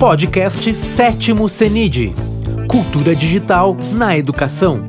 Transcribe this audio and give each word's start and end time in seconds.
Podcast 0.00 0.74
Sétimo 0.74 1.46
CENID 1.46 2.14
Cultura 2.70 3.14
Digital 3.14 3.76
na 3.92 4.16
Educação. 4.16 4.88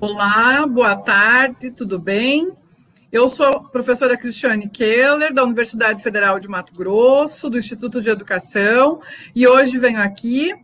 Olá, 0.00 0.66
boa 0.66 0.96
tarde, 0.96 1.70
tudo 1.70 1.98
bem? 1.98 2.50
Eu 3.12 3.28
sou 3.28 3.46
a 3.48 3.60
professora 3.60 4.16
Cristiane 4.16 4.70
Keller, 4.70 5.34
da 5.34 5.44
Universidade 5.44 6.02
Federal 6.02 6.40
de 6.40 6.48
Mato 6.48 6.72
Grosso, 6.72 7.50
do 7.50 7.58
Instituto 7.58 8.00
de 8.00 8.08
Educação, 8.08 9.02
e 9.36 9.46
hoje 9.46 9.76
venho 9.76 10.00
aqui 10.00 10.54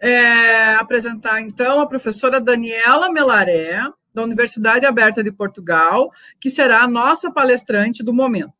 é, 0.00 0.76
apresentar, 0.76 1.42
então, 1.42 1.78
a 1.78 1.86
professora 1.86 2.40
Daniela 2.40 3.12
Melaré, 3.12 3.82
da 4.14 4.22
Universidade 4.22 4.86
Aberta 4.86 5.22
de 5.22 5.30
Portugal, 5.30 6.10
que 6.40 6.48
será 6.48 6.80
a 6.80 6.88
nossa 6.88 7.30
palestrante 7.30 8.02
do 8.02 8.14
momento. 8.14 8.56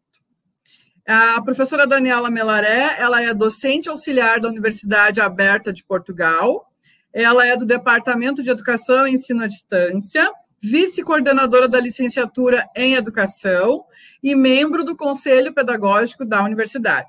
A 1.07 1.41
professora 1.41 1.87
Daniela 1.87 2.29
Melaré, 2.29 2.97
ela 2.99 3.23
é 3.23 3.33
docente 3.33 3.89
auxiliar 3.89 4.41
da 4.41 4.49
Universidade 4.49 5.21
Aberta 5.21 5.73
de 5.73 5.85
Portugal, 5.85 6.67
ela 7.13 7.47
é 7.47 7.57
do 7.57 7.65
Departamento 7.65 8.43
de 8.43 8.51
Educação 8.51 9.07
e 9.07 9.13
Ensino 9.13 9.45
à 9.45 9.47
Distância, 9.47 10.29
vice-coordenadora 10.61 11.69
da 11.69 11.79
licenciatura 11.79 12.69
em 12.75 12.95
Educação 12.95 13.85
e 14.21 14.35
membro 14.35 14.83
do 14.83 14.97
Conselho 14.97 15.55
Pedagógico 15.55 16.25
da 16.25 16.43
Universidade. 16.43 17.09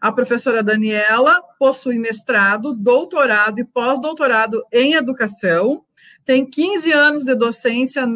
A 0.00 0.10
professora 0.10 0.62
Daniela 0.62 1.42
possui 1.58 1.98
mestrado, 1.98 2.74
doutorado 2.74 3.58
e 3.58 3.64
pós-doutorado 3.64 4.64
em 4.72 4.94
educação, 4.94 5.84
tem 6.24 6.48
15 6.48 6.92
anos 6.92 7.24
de 7.24 7.34
docência 7.34 8.06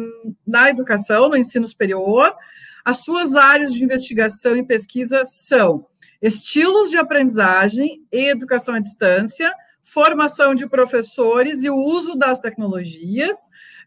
na 0.47 0.69
educação, 0.71 1.29
no 1.29 1.37
ensino 1.37 1.67
superior, 1.67 2.35
as 2.83 3.03
suas 3.03 3.35
áreas 3.35 3.73
de 3.73 3.83
investigação 3.83 4.55
e 4.57 4.65
pesquisa 4.65 5.23
são 5.25 5.85
estilos 6.21 6.89
de 6.89 6.97
aprendizagem 6.97 8.01
e 8.11 8.29
educação 8.29 8.75
à 8.75 8.79
distância, 8.79 9.53
formação 9.81 10.55
de 10.55 10.67
professores 10.67 11.63
e 11.63 11.69
o 11.69 11.75
uso 11.75 12.15
das 12.15 12.39
tecnologias, 12.39 13.37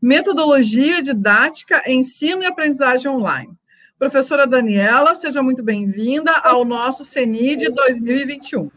metodologia 0.01 1.03
didática, 1.03 1.83
ensino 1.91 2.43
e 2.43 2.47
aprendizagem 2.47 3.11
online. 3.11 3.53
Professora 3.99 4.47
Daniela, 4.47 5.15
seja 5.15 5.43
muito 5.43 5.63
bem-vinda 5.63 6.31
ao 6.31 6.65
nosso 6.67 7.03
CENID 7.03 7.71
2021. 7.71 8.71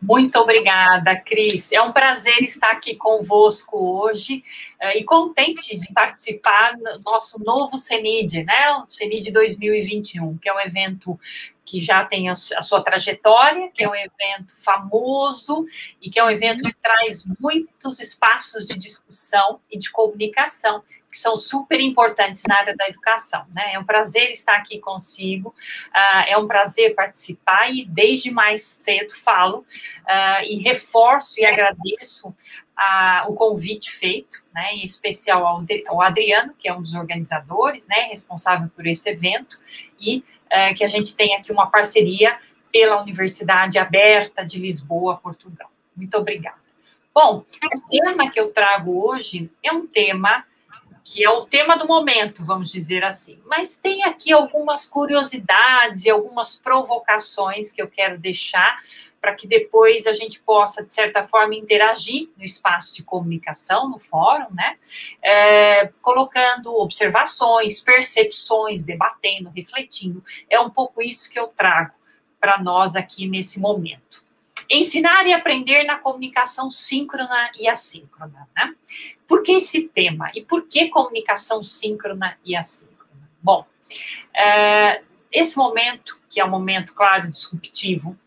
Muito 0.00 0.36
obrigada, 0.38 1.18
Cris. 1.20 1.72
É 1.72 1.80
um 1.80 1.92
prazer 1.92 2.38
estar 2.42 2.72
aqui 2.72 2.96
convosco 2.96 4.00
hoje 4.00 4.44
uh, 4.82 4.96
e 4.96 5.04
contente 5.04 5.78
de 5.78 5.92
participar 5.92 6.76
do 6.76 7.02
nosso 7.02 7.42
novo 7.44 7.76
CENID, 7.78 8.44
né? 8.44 8.70
O 8.76 8.86
CENID 8.88 9.30
2021, 9.30 10.38
que 10.38 10.48
é 10.48 10.54
um 10.54 10.60
evento 10.60 11.18
que 11.64 11.80
já 11.80 12.04
tem 12.04 12.28
a 12.28 12.34
sua 12.34 12.82
trajetória, 12.82 13.70
que 13.72 13.84
é 13.84 13.88
um 13.88 13.94
evento 13.94 14.54
famoso 14.62 15.64
e 16.00 16.10
que 16.10 16.18
é 16.18 16.24
um 16.24 16.30
evento 16.30 16.64
que 16.64 16.74
traz 16.74 17.24
muitos 17.40 18.00
espaços 18.00 18.66
de 18.66 18.76
discussão 18.78 19.60
e 19.70 19.78
de 19.78 19.90
comunicação 19.90 20.82
que 21.12 21.18
são 21.18 21.36
super 21.36 21.78
importantes 21.78 22.42
na 22.48 22.56
área 22.56 22.74
da 22.74 22.88
educação. 22.88 23.44
Né? 23.52 23.74
É 23.74 23.78
um 23.78 23.84
prazer 23.84 24.30
estar 24.30 24.56
aqui 24.56 24.78
consigo, 24.78 25.50
uh, 25.50 26.24
é 26.26 26.38
um 26.38 26.48
prazer 26.48 26.94
participar 26.94 27.70
e 27.70 27.84
desde 27.84 28.30
mais 28.30 28.62
cedo 28.62 29.12
falo 29.14 29.58
uh, 29.58 30.44
e 30.44 30.56
reforço 30.62 31.38
e 31.38 31.44
agradeço 31.44 32.28
uh, 32.28 33.30
o 33.30 33.34
convite 33.34 33.90
feito, 33.90 34.42
né, 34.54 34.72
em 34.72 34.84
especial 34.84 35.46
ao, 35.46 35.64
ao, 35.88 36.00
Adriano, 36.00 36.54
que 36.58 36.66
é 36.66 36.74
um 36.74 36.80
dos 36.80 36.94
organizadores, 36.94 37.86
né, 37.86 38.08
responsável 38.10 38.70
por 38.74 38.86
esse 38.86 39.10
evento, 39.10 39.58
e 40.00 40.24
uh, 40.46 40.74
que 40.74 40.82
a 40.82 40.88
gente 40.88 41.14
tem 41.14 41.36
aqui 41.36 41.52
uma 41.52 41.70
parceria 41.70 42.38
pela 42.72 43.02
Universidade 43.02 43.78
Aberta 43.78 44.46
de 44.46 44.58
Lisboa, 44.58 45.18
Portugal. 45.18 45.70
Muito 45.94 46.16
obrigada. 46.16 46.62
Bom, 47.14 47.44
o 47.74 47.80
tema 47.90 48.30
que 48.30 48.40
eu 48.40 48.50
trago 48.50 49.06
hoje 49.06 49.50
é 49.62 49.70
um 49.70 49.86
tema 49.86 50.46
que 51.04 51.24
é 51.24 51.30
o 51.30 51.44
tema 51.44 51.76
do 51.76 51.86
momento, 51.86 52.44
vamos 52.44 52.70
dizer 52.70 53.04
assim. 53.04 53.40
Mas 53.46 53.74
tem 53.74 54.04
aqui 54.04 54.32
algumas 54.32 54.88
curiosidades 54.88 56.04
e 56.04 56.10
algumas 56.10 56.56
provocações 56.56 57.72
que 57.72 57.82
eu 57.82 57.88
quero 57.88 58.18
deixar 58.18 58.80
para 59.20 59.34
que 59.34 59.46
depois 59.46 60.06
a 60.08 60.12
gente 60.12 60.40
possa, 60.40 60.84
de 60.84 60.92
certa 60.92 61.22
forma, 61.22 61.54
interagir 61.54 62.28
no 62.36 62.44
espaço 62.44 62.94
de 62.94 63.04
comunicação, 63.04 63.88
no 63.88 63.98
fórum, 63.98 64.48
né? 64.52 64.76
É, 65.22 65.92
colocando 66.02 66.74
observações, 66.74 67.80
percepções, 67.80 68.84
debatendo, 68.84 69.52
refletindo. 69.54 70.22
É 70.50 70.58
um 70.58 70.70
pouco 70.70 71.00
isso 71.00 71.30
que 71.30 71.38
eu 71.38 71.46
trago 71.48 71.94
para 72.40 72.60
nós 72.60 72.96
aqui 72.96 73.28
nesse 73.28 73.60
momento. 73.60 74.24
Ensinar 74.74 75.26
e 75.26 75.34
aprender 75.34 75.84
na 75.84 75.98
comunicação 75.98 76.70
síncrona 76.70 77.50
e 77.60 77.68
assíncrona, 77.68 78.48
né? 78.56 78.74
Por 79.28 79.42
que 79.42 79.52
esse 79.52 79.86
tema? 79.88 80.30
E 80.34 80.42
por 80.42 80.66
que 80.66 80.88
comunicação 80.88 81.62
síncrona 81.62 82.38
e 82.42 82.56
assíncrona? 82.56 83.30
Bom, 83.42 83.66
é, 84.34 85.02
esse 85.30 85.58
momento, 85.58 86.18
que 86.26 86.40
é 86.40 86.44
um 86.44 86.48
momento, 86.48 86.94
claro, 86.94 87.28
disruptivo, 87.28 88.18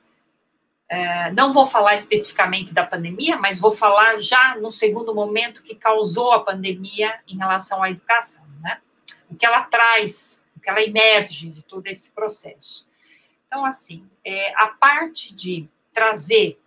é, 0.87 1.31
não 1.31 1.51
vou 1.51 1.65
falar 1.65 1.95
especificamente 1.95 2.75
da 2.75 2.85
pandemia, 2.85 3.37
mas 3.37 3.59
vou 3.59 3.71
falar 3.71 4.17
já 4.17 4.55
no 4.55 4.71
segundo 4.71 5.15
momento 5.15 5.63
que 5.63 5.73
causou 5.73 6.31
a 6.31 6.43
pandemia 6.43 7.19
em 7.27 7.37
relação 7.37 7.81
à 7.81 7.89
educação, 7.89 8.45
né? 8.61 8.79
O 9.27 9.35
que 9.35 9.47
ela 9.47 9.63
traz, 9.63 10.43
o 10.55 10.59
que 10.59 10.69
ela 10.69 10.83
emerge 10.83 11.49
de 11.49 11.63
todo 11.63 11.87
esse 11.87 12.11
processo. 12.11 12.87
Então, 13.47 13.65
assim, 13.65 14.07
é, 14.23 14.53
a 14.55 14.67
parte 14.67 15.33
de 15.33 15.67
trazer 15.95 16.59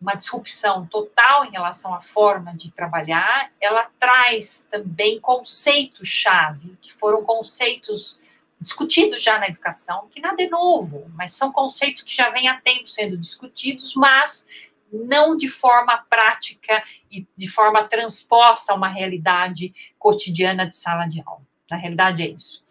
uma 0.00 0.14
disrupção 0.14 0.86
total 0.86 1.44
em 1.44 1.50
relação 1.50 1.92
à 1.92 2.00
forma 2.00 2.54
de 2.56 2.70
trabalhar, 2.70 3.50
ela 3.60 3.90
traz 3.98 4.66
também 4.70 5.20
conceitos-chave, 5.20 6.78
que 6.80 6.92
foram 6.92 7.24
conceitos 7.24 8.16
discutidos 8.60 9.22
já 9.22 9.38
na 9.38 9.48
educação, 9.48 10.08
que 10.08 10.20
nada 10.20 10.42
é 10.42 10.48
novo, 10.48 11.10
mas 11.14 11.32
são 11.32 11.52
conceitos 11.52 12.04
que 12.04 12.14
já 12.14 12.30
vêm 12.30 12.48
há 12.48 12.60
tempo 12.60 12.88
sendo 12.88 13.16
discutidos, 13.16 13.94
mas 13.94 14.46
não 14.92 15.36
de 15.36 15.48
forma 15.48 16.04
prática 16.08 16.82
e 17.10 17.26
de 17.36 17.48
forma 17.48 17.84
transposta 17.84 18.72
a 18.72 18.76
uma 18.76 18.88
realidade 18.88 19.74
cotidiana 19.98 20.66
de 20.66 20.76
sala 20.76 21.06
de 21.06 21.22
aula. 21.26 21.46
Na 21.70 21.76
realidade 21.76 22.22
é 22.22 22.28
isso. 22.28 22.64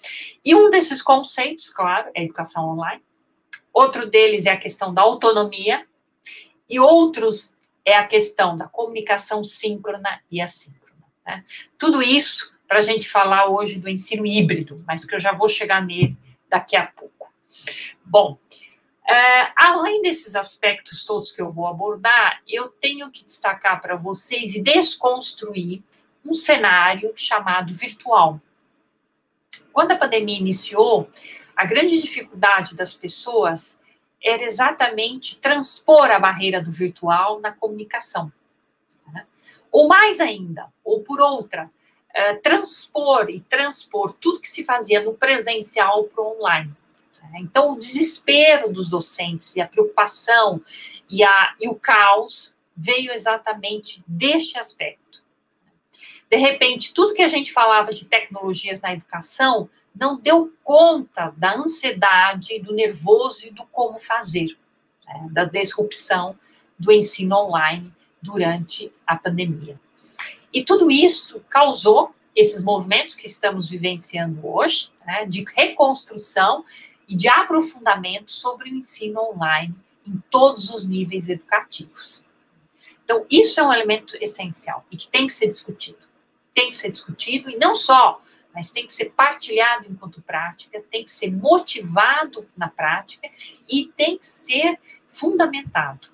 E 0.43 0.55
um 0.55 0.69
desses 0.69 1.01
conceitos, 1.01 1.69
claro, 1.69 2.09
é 2.15 2.21
a 2.21 2.23
educação 2.23 2.69
online. 2.69 3.01
Outro 3.71 4.09
deles 4.09 4.47
é 4.47 4.51
a 4.51 4.57
questão 4.57 4.91
da 4.91 5.03
autonomia, 5.03 5.85
e 6.69 6.79
outros 6.79 7.55
é 7.85 7.95
a 7.95 8.05
questão 8.05 8.57
da 8.57 8.67
comunicação 8.67 9.43
síncrona 9.43 10.21
e 10.29 10.41
assíncrona. 10.41 11.03
Né? 11.25 11.45
Tudo 11.77 12.01
isso 12.01 12.53
para 12.67 12.79
a 12.79 12.81
gente 12.81 13.09
falar 13.09 13.47
hoje 13.47 13.79
do 13.79 13.87
ensino 13.87 14.25
híbrido, 14.25 14.83
mas 14.85 15.05
que 15.05 15.15
eu 15.15 15.19
já 15.19 15.31
vou 15.31 15.47
chegar 15.47 15.85
nele 15.85 16.17
daqui 16.49 16.75
a 16.75 16.85
pouco. 16.85 17.31
Bom, 18.03 18.37
é, 19.07 19.53
além 19.55 20.01
desses 20.01 20.35
aspectos 20.35 21.05
todos 21.05 21.31
que 21.31 21.41
eu 21.41 21.49
vou 21.49 21.65
abordar, 21.65 22.41
eu 22.45 22.67
tenho 22.67 23.09
que 23.09 23.23
destacar 23.23 23.81
para 23.81 23.95
vocês 23.95 24.53
e 24.53 24.61
desconstruir 24.61 25.81
um 26.25 26.33
cenário 26.33 27.13
chamado 27.15 27.73
virtual. 27.73 28.41
Quando 29.71 29.91
a 29.91 29.97
pandemia 29.97 30.37
iniciou, 30.37 31.09
a 31.55 31.65
grande 31.65 32.01
dificuldade 32.01 32.75
das 32.75 32.93
pessoas 32.93 33.79
era 34.27 34.43
exatamente 34.43 35.37
transpor 35.37 36.11
a 36.11 36.19
barreira 36.19 36.61
do 36.61 36.69
virtual 36.69 37.39
na 37.39 37.53
comunicação. 37.53 38.31
Né? 39.13 39.25
Ou 39.71 39.87
mais 39.87 40.19
ainda, 40.19 40.67
ou 40.83 41.01
por 41.01 41.21
outra, 41.21 41.71
é, 42.13 42.35
transpor 42.35 43.29
e 43.29 43.39
transpor 43.41 44.11
tudo 44.11 44.41
que 44.41 44.49
se 44.49 44.65
fazia 44.65 45.01
no 45.01 45.13
presencial 45.13 46.03
para 46.05 46.21
o 46.21 46.37
online. 46.37 46.75
Né? 47.23 47.39
Então, 47.39 47.71
o 47.71 47.79
desespero 47.79 48.71
dos 48.71 48.89
docentes 48.89 49.55
e 49.55 49.61
a 49.61 49.67
preocupação 49.67 50.61
e, 51.09 51.23
a, 51.23 51.55
e 51.59 51.69
o 51.69 51.75
caos 51.75 52.53
veio 52.75 53.11
exatamente 53.11 54.03
deste 54.05 54.59
aspecto. 54.59 55.23
De 56.29 56.35
repente, 56.35 56.93
tudo 56.93 57.13
que 57.13 57.21
a 57.21 57.27
gente 57.27 57.53
falava 57.53 57.93
de 57.93 58.03
tecnologias 58.03 58.81
na 58.81 58.93
educação 58.93 59.69
não 59.99 60.19
deu 60.19 60.53
conta 60.63 61.33
da 61.37 61.55
ansiedade, 61.55 62.59
do 62.59 62.73
nervoso 62.73 63.47
e 63.47 63.51
do 63.51 63.65
como 63.67 63.97
fazer, 63.97 64.57
né, 65.05 65.27
da 65.31 65.45
disrupção 65.45 66.37
do 66.77 66.91
ensino 66.91 67.35
online 67.35 67.93
durante 68.21 68.91
a 69.05 69.15
pandemia. 69.15 69.79
E 70.53 70.63
tudo 70.63 70.91
isso 70.91 71.43
causou 71.49 72.13
esses 72.35 72.63
movimentos 72.63 73.15
que 73.15 73.25
estamos 73.25 73.69
vivenciando 73.69 74.47
hoje, 74.47 74.91
né, 75.05 75.25
de 75.25 75.43
reconstrução 75.55 76.63
e 77.07 77.15
de 77.15 77.27
aprofundamento 77.27 78.31
sobre 78.31 78.69
o 78.69 78.75
ensino 78.75 79.19
online 79.21 79.73
em 80.05 80.21
todos 80.29 80.69
os 80.69 80.87
níveis 80.87 81.29
educativos. 81.29 82.23
Então, 83.03 83.25
isso 83.29 83.59
é 83.59 83.63
um 83.63 83.73
elemento 83.73 84.17
essencial 84.21 84.85
e 84.91 84.97
que 84.97 85.07
tem 85.07 85.27
que 85.27 85.33
ser 85.33 85.47
discutido. 85.47 85.99
Tem 86.53 86.71
que 86.71 86.77
ser 86.77 86.91
discutido, 86.91 87.49
e 87.49 87.55
não 87.55 87.73
só 87.73 88.21
mas 88.57 88.71
tem 88.71 88.87
que 88.87 88.93
ser 88.93 89.11
partilhado 89.11 89.85
enquanto 89.87 90.19
prática, 90.19 90.83
tem 90.89 91.03
que 91.03 91.11
ser 91.11 91.31
motivado 91.31 92.49
na 92.57 92.67
prática 92.67 93.29
e 93.69 93.85
tem 93.95 94.17
que 94.17 94.25
ser 94.25 94.79
fundamentado. 95.05 96.07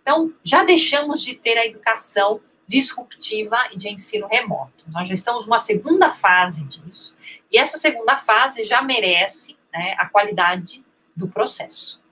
Então, 0.00 0.32
já 0.42 0.64
deixamos 0.64 1.20
de 1.20 1.34
ter 1.34 1.58
a 1.58 1.66
educação 1.66 2.40
disruptiva 2.66 3.58
e 3.70 3.76
de 3.76 3.90
ensino 3.90 4.26
remoto. 4.26 4.86
Nós 4.88 5.06
já 5.06 5.14
estamos 5.14 5.44
numa 5.44 5.58
segunda 5.58 6.10
fase 6.10 6.64
disso, 6.64 7.14
e 7.52 7.58
essa 7.58 7.76
segunda 7.76 8.16
fase 8.16 8.62
já 8.62 8.80
merece 8.80 9.54
né, 9.70 9.94
a 9.98 10.06
qualidade 10.06 10.82
do 11.14 11.28
processo. 11.28 12.02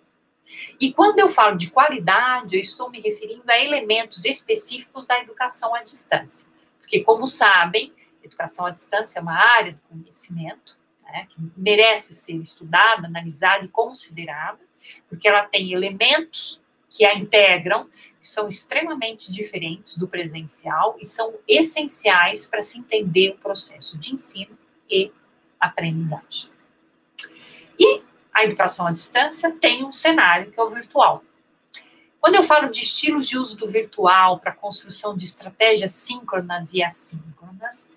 E 0.79 0.93
quando 0.93 1.21
eu 1.21 1.29
falo 1.29 1.57
de 1.57 1.71
qualidade, 1.71 2.57
eu 2.57 2.61
estou 2.61 2.91
me 2.91 3.01
referindo 3.01 3.51
a 3.51 3.59
elementos 3.59 4.27
específicos 4.27 5.07
da 5.07 5.19
educação 5.21 5.75
à 5.75 5.83
distância. 5.83 6.53
Porque, 6.79 7.01
como 7.01 7.27
sabem, 7.27 7.91
educação 8.23 8.67
à 8.67 8.71
distância 8.71 9.19
é 9.19 9.23
uma 9.23 9.39
área 9.39 9.73
do 9.73 9.81
conhecimento 9.89 10.79
né, 11.03 11.27
que 11.29 11.37
merece 11.57 12.15
ser 12.15 12.37
estudada, 12.37 13.07
analisada 13.07 13.65
e 13.65 13.69
considerada, 13.69 14.61
porque 15.09 15.29
ela 15.29 15.45
tem 15.45 15.73
elementos 15.73 16.63
que 16.89 17.05
a 17.05 17.15
integram, 17.15 17.89
que 18.21 18.29
são 18.29 18.47
extremamente 18.49 19.33
diferentes 19.33 19.97
do 19.97 20.07
presencial 20.07 20.97
e 21.01 21.07
são 21.07 21.35
essenciais 21.49 22.47
para 22.47 22.61
se 22.61 22.79
entender 22.79 23.31
o 23.31 23.39
processo 23.39 23.99
de 23.99 24.13
ensino 24.13 24.59
e 24.91 25.11
aprendizagem. 25.59 26.51
E 27.79 28.03
a 28.33 28.45
educação 28.45 28.87
à 28.87 28.93
distância 28.93 29.51
tem 29.53 29.85
um 29.85 29.93
cenário 29.93 30.51
que 30.51 30.61
é 30.61 30.63
o 30.63 30.71
virtual. 30.71 31.25
Quando 32.21 32.37
eu 32.37 32.43
falo 32.43 32.71
de 32.71 32.83
estilos 32.83 33.27
de 33.27 33.37
uso 33.37 33.57
do 33.57 33.67
virtual 33.67 34.39
para 34.39 34.53
construção 34.53 35.17
de 35.17 35.25
estratégias 35.25 35.93
síncronas 35.93 36.73
e 36.73 36.83
assíncronas, 36.83 37.91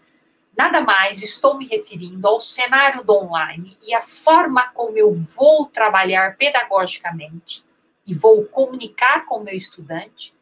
nada 0.58 0.82
mais 0.82 1.22
estou 1.22 1.58
me 1.58 1.68
referindo 1.68 2.28
ao 2.28 2.40
cenário 2.40 3.04
do 3.04 3.14
online 3.14 3.78
e 3.82 3.94
a 3.94 4.02
forma 4.02 4.70
como 4.74 4.98
eu 4.98 5.14
vou 5.14 5.66
trabalhar 5.66 6.38
pedagogicamente 6.38 7.64
e 8.06 8.14
vou 8.14 8.46
comunicar 8.46 9.26
com 9.26 9.40
o 9.40 9.44
meu 9.44 9.56
estudante 9.56 10.34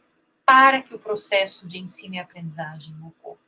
para 0.45 0.81
que 0.81 0.94
o 0.94 1.00
processo 1.00 1.68
de 1.68 1.80
ensino 1.80 2.15
e 2.15 2.19
aprendizagem 2.19 2.95
ocorra. 3.04 3.39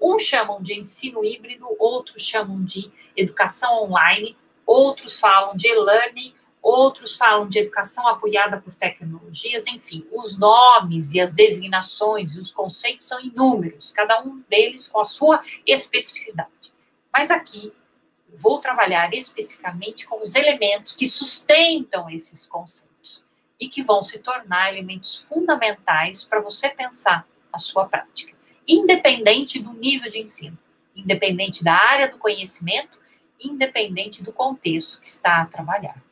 Uns 0.00 0.22
chamam 0.22 0.62
de 0.62 0.78
ensino 0.78 1.24
híbrido, 1.24 1.66
outros 1.78 2.22
chamam 2.22 2.64
de 2.64 2.90
educação 3.16 3.84
online, 3.84 4.36
outros 4.66 5.18
falam 5.18 5.56
de 5.56 5.68
e-learning, 5.68 6.34
outros 6.64 7.14
falam 7.14 7.46
de 7.46 7.58
educação 7.58 8.08
apoiada 8.08 8.58
por 8.58 8.74
tecnologias, 8.74 9.66
enfim, 9.66 10.06
os 10.10 10.38
nomes 10.38 11.12
e 11.12 11.20
as 11.20 11.34
designações 11.34 12.34
e 12.34 12.40
os 12.40 12.50
conceitos 12.50 13.06
são 13.06 13.20
inúmeros, 13.20 13.92
cada 13.92 14.22
um 14.22 14.42
deles 14.48 14.88
com 14.88 14.98
a 14.98 15.04
sua 15.04 15.42
especificidade. 15.66 16.72
Mas 17.12 17.30
aqui 17.30 17.70
vou 18.34 18.60
trabalhar 18.60 19.12
especificamente 19.12 20.06
com 20.06 20.22
os 20.22 20.34
elementos 20.34 20.94
que 20.94 21.06
sustentam 21.06 22.08
esses 22.08 22.46
conceitos 22.46 23.22
e 23.60 23.68
que 23.68 23.82
vão 23.82 24.02
se 24.02 24.20
tornar 24.20 24.72
elementos 24.72 25.18
fundamentais 25.18 26.24
para 26.24 26.40
você 26.40 26.70
pensar 26.70 27.28
a 27.52 27.58
sua 27.58 27.86
prática, 27.86 28.34
independente 28.66 29.62
do 29.62 29.74
nível 29.74 30.10
de 30.10 30.18
ensino, 30.18 30.58
independente 30.96 31.62
da 31.62 31.74
área 31.74 32.08
do 32.08 32.18
conhecimento, 32.18 32.98
independente 33.38 34.22
do 34.22 34.32
contexto 34.32 35.00
que 35.00 35.06
está 35.06 35.42
a 35.42 35.46
trabalhar. 35.46 36.02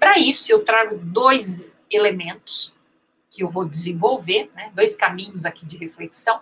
Para 0.00 0.18
isso, 0.18 0.50
eu 0.50 0.64
trago 0.64 0.96
dois 0.96 1.70
elementos 1.90 2.74
que 3.30 3.44
eu 3.44 3.48
vou 3.48 3.64
desenvolver, 3.64 4.50
né, 4.56 4.72
dois 4.74 4.96
caminhos 4.96 5.46
aqui 5.46 5.64
de 5.64 5.76
reflexão. 5.76 6.40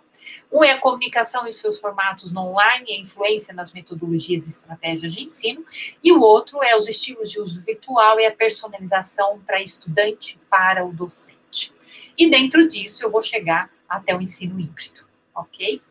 Um 0.51 0.65
é 0.65 0.71
a 0.71 0.79
comunicação 0.79 1.47
em 1.47 1.53
seus 1.53 1.79
formatos 1.79 2.33
no 2.33 2.41
online 2.41 2.87
e 2.89 2.95
a 2.95 2.99
influência 2.99 3.53
nas 3.53 3.73
metodologias 3.73 4.47
e 4.47 4.51
estratégias 4.51 5.13
de 5.13 5.23
ensino, 5.23 5.67
e 6.03 6.13
o 6.13 6.21
outro 6.21 6.63
é 6.63 6.75
os 6.77 6.89
estilos 6.89 7.31
de 7.31 7.41
uso 7.41 7.61
virtual 7.63 8.19
e 8.19 8.27
a 8.27 8.35
personalização 8.35 9.39
para 9.41 9.61
estudante 9.61 10.41
para 10.49 10.87
o 10.87 10.93
docente. 10.93 11.75
E 12.17 12.31
dentro 12.31 12.67
disso 12.67 13.05
eu 13.05 13.11
vou 13.11 13.21
chegar 13.21 13.71
até 13.89 14.17
o 14.17 14.23
ensino 14.23 14.59
híbrido, 14.59 15.05
ok? 15.35 15.83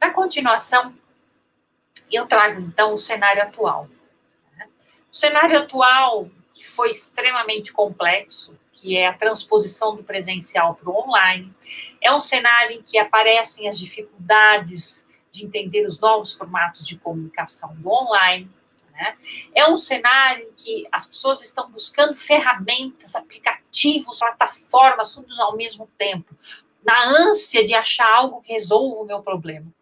Na 0.00 0.10
continuação, 0.10 0.94
eu 2.10 2.26
trago 2.26 2.60
então 2.60 2.94
o 2.94 2.98
cenário 2.98 3.42
atual. 3.42 3.88
Né. 4.56 4.66
O 5.10 5.14
cenário 5.14 5.58
atual, 5.58 6.28
que 6.60 6.68
foi 6.68 6.90
extremamente 6.90 7.72
complexo, 7.72 8.54
que 8.70 8.94
é 8.94 9.06
a 9.06 9.14
transposição 9.14 9.96
do 9.96 10.04
presencial 10.04 10.74
para 10.74 10.90
o 10.90 10.94
online. 10.94 11.50
É 12.02 12.12
um 12.12 12.20
cenário 12.20 12.76
em 12.76 12.82
que 12.82 12.98
aparecem 12.98 13.66
as 13.66 13.78
dificuldades 13.78 15.06
de 15.32 15.42
entender 15.42 15.86
os 15.86 15.98
novos 15.98 16.34
formatos 16.34 16.86
de 16.86 16.98
comunicação 16.98 17.74
do 17.76 17.88
online. 17.88 18.50
Né? 18.92 19.16
É 19.54 19.66
um 19.66 19.76
cenário 19.78 20.48
em 20.48 20.52
que 20.52 20.86
as 20.92 21.06
pessoas 21.06 21.42
estão 21.42 21.70
buscando 21.70 22.14
ferramentas, 22.14 23.14
aplicativos, 23.14 24.18
plataformas, 24.18 25.14
tudo 25.14 25.32
ao 25.40 25.56
mesmo 25.56 25.88
tempo, 25.96 26.36
na 26.84 27.08
ânsia 27.08 27.64
de 27.64 27.72
achar 27.72 28.06
algo 28.06 28.42
que 28.42 28.52
resolva 28.52 29.00
o 29.00 29.06
meu 29.06 29.22
problema. 29.22 29.72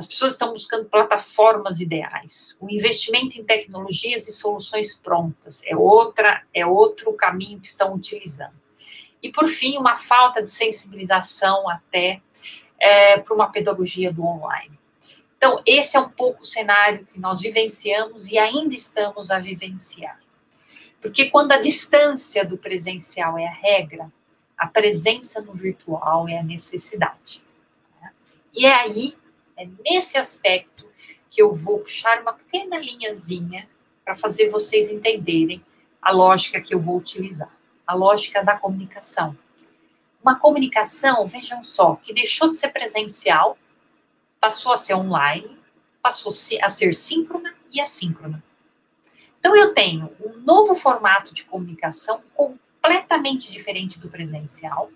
As 0.00 0.06
pessoas 0.06 0.32
estão 0.32 0.54
buscando 0.54 0.86
plataformas 0.86 1.78
ideais. 1.78 2.56
O 2.58 2.70
investimento 2.70 3.38
em 3.38 3.44
tecnologias 3.44 4.26
e 4.26 4.32
soluções 4.32 4.98
prontas 4.98 5.62
é 5.66 5.76
outra, 5.76 6.42
é 6.54 6.64
outro 6.64 7.12
caminho 7.12 7.60
que 7.60 7.66
estão 7.66 7.92
utilizando. 7.92 8.58
E 9.22 9.30
por 9.30 9.46
fim, 9.46 9.76
uma 9.76 9.96
falta 9.96 10.42
de 10.42 10.50
sensibilização 10.50 11.68
até 11.68 12.22
é, 12.78 13.18
para 13.18 13.34
uma 13.34 13.52
pedagogia 13.52 14.10
do 14.10 14.24
online. 14.24 14.80
Então, 15.36 15.60
esse 15.66 15.98
é 15.98 16.00
um 16.00 16.08
pouco 16.08 16.40
o 16.40 16.46
cenário 16.46 17.04
que 17.04 17.20
nós 17.20 17.38
vivenciamos 17.38 18.28
e 18.30 18.38
ainda 18.38 18.74
estamos 18.74 19.30
a 19.30 19.38
vivenciar. 19.38 20.18
Porque 20.98 21.28
quando 21.28 21.52
a 21.52 21.58
distância 21.58 22.42
do 22.42 22.56
presencial 22.56 23.36
é 23.36 23.46
a 23.46 23.52
regra, 23.52 24.10
a 24.56 24.66
presença 24.66 25.42
no 25.42 25.52
virtual 25.52 26.26
é 26.26 26.38
a 26.38 26.42
necessidade. 26.42 27.44
Né? 28.00 28.10
E 28.54 28.64
é 28.64 28.72
aí 28.72 29.19
é 29.60 29.68
nesse 29.84 30.16
aspecto 30.16 30.88
que 31.30 31.42
eu 31.42 31.52
vou 31.52 31.80
puxar 31.80 32.22
uma 32.22 32.32
pequena 32.32 32.78
linhazinha 32.78 33.68
para 34.02 34.16
fazer 34.16 34.48
vocês 34.48 34.90
entenderem 34.90 35.62
a 36.00 36.10
lógica 36.10 36.62
que 36.62 36.74
eu 36.74 36.80
vou 36.80 36.96
utilizar, 36.96 37.54
a 37.86 37.94
lógica 37.94 38.42
da 38.42 38.56
comunicação. 38.56 39.36
Uma 40.22 40.38
comunicação, 40.38 41.28
vejam 41.28 41.62
só, 41.62 41.96
que 41.96 42.14
deixou 42.14 42.48
de 42.48 42.56
ser 42.56 42.70
presencial, 42.70 43.58
passou 44.40 44.72
a 44.72 44.78
ser 44.78 44.94
online, 44.94 45.58
passou 46.02 46.32
a 46.62 46.68
ser 46.68 46.94
síncrona 46.94 47.54
e 47.70 47.82
assíncrona. 47.82 48.42
Então 49.38 49.54
eu 49.54 49.74
tenho 49.74 50.10
um 50.24 50.38
novo 50.38 50.74
formato 50.74 51.34
de 51.34 51.44
comunicação 51.44 52.22
completamente 52.34 53.52
diferente 53.52 54.00
do 54.00 54.08
presencial, 54.08 54.90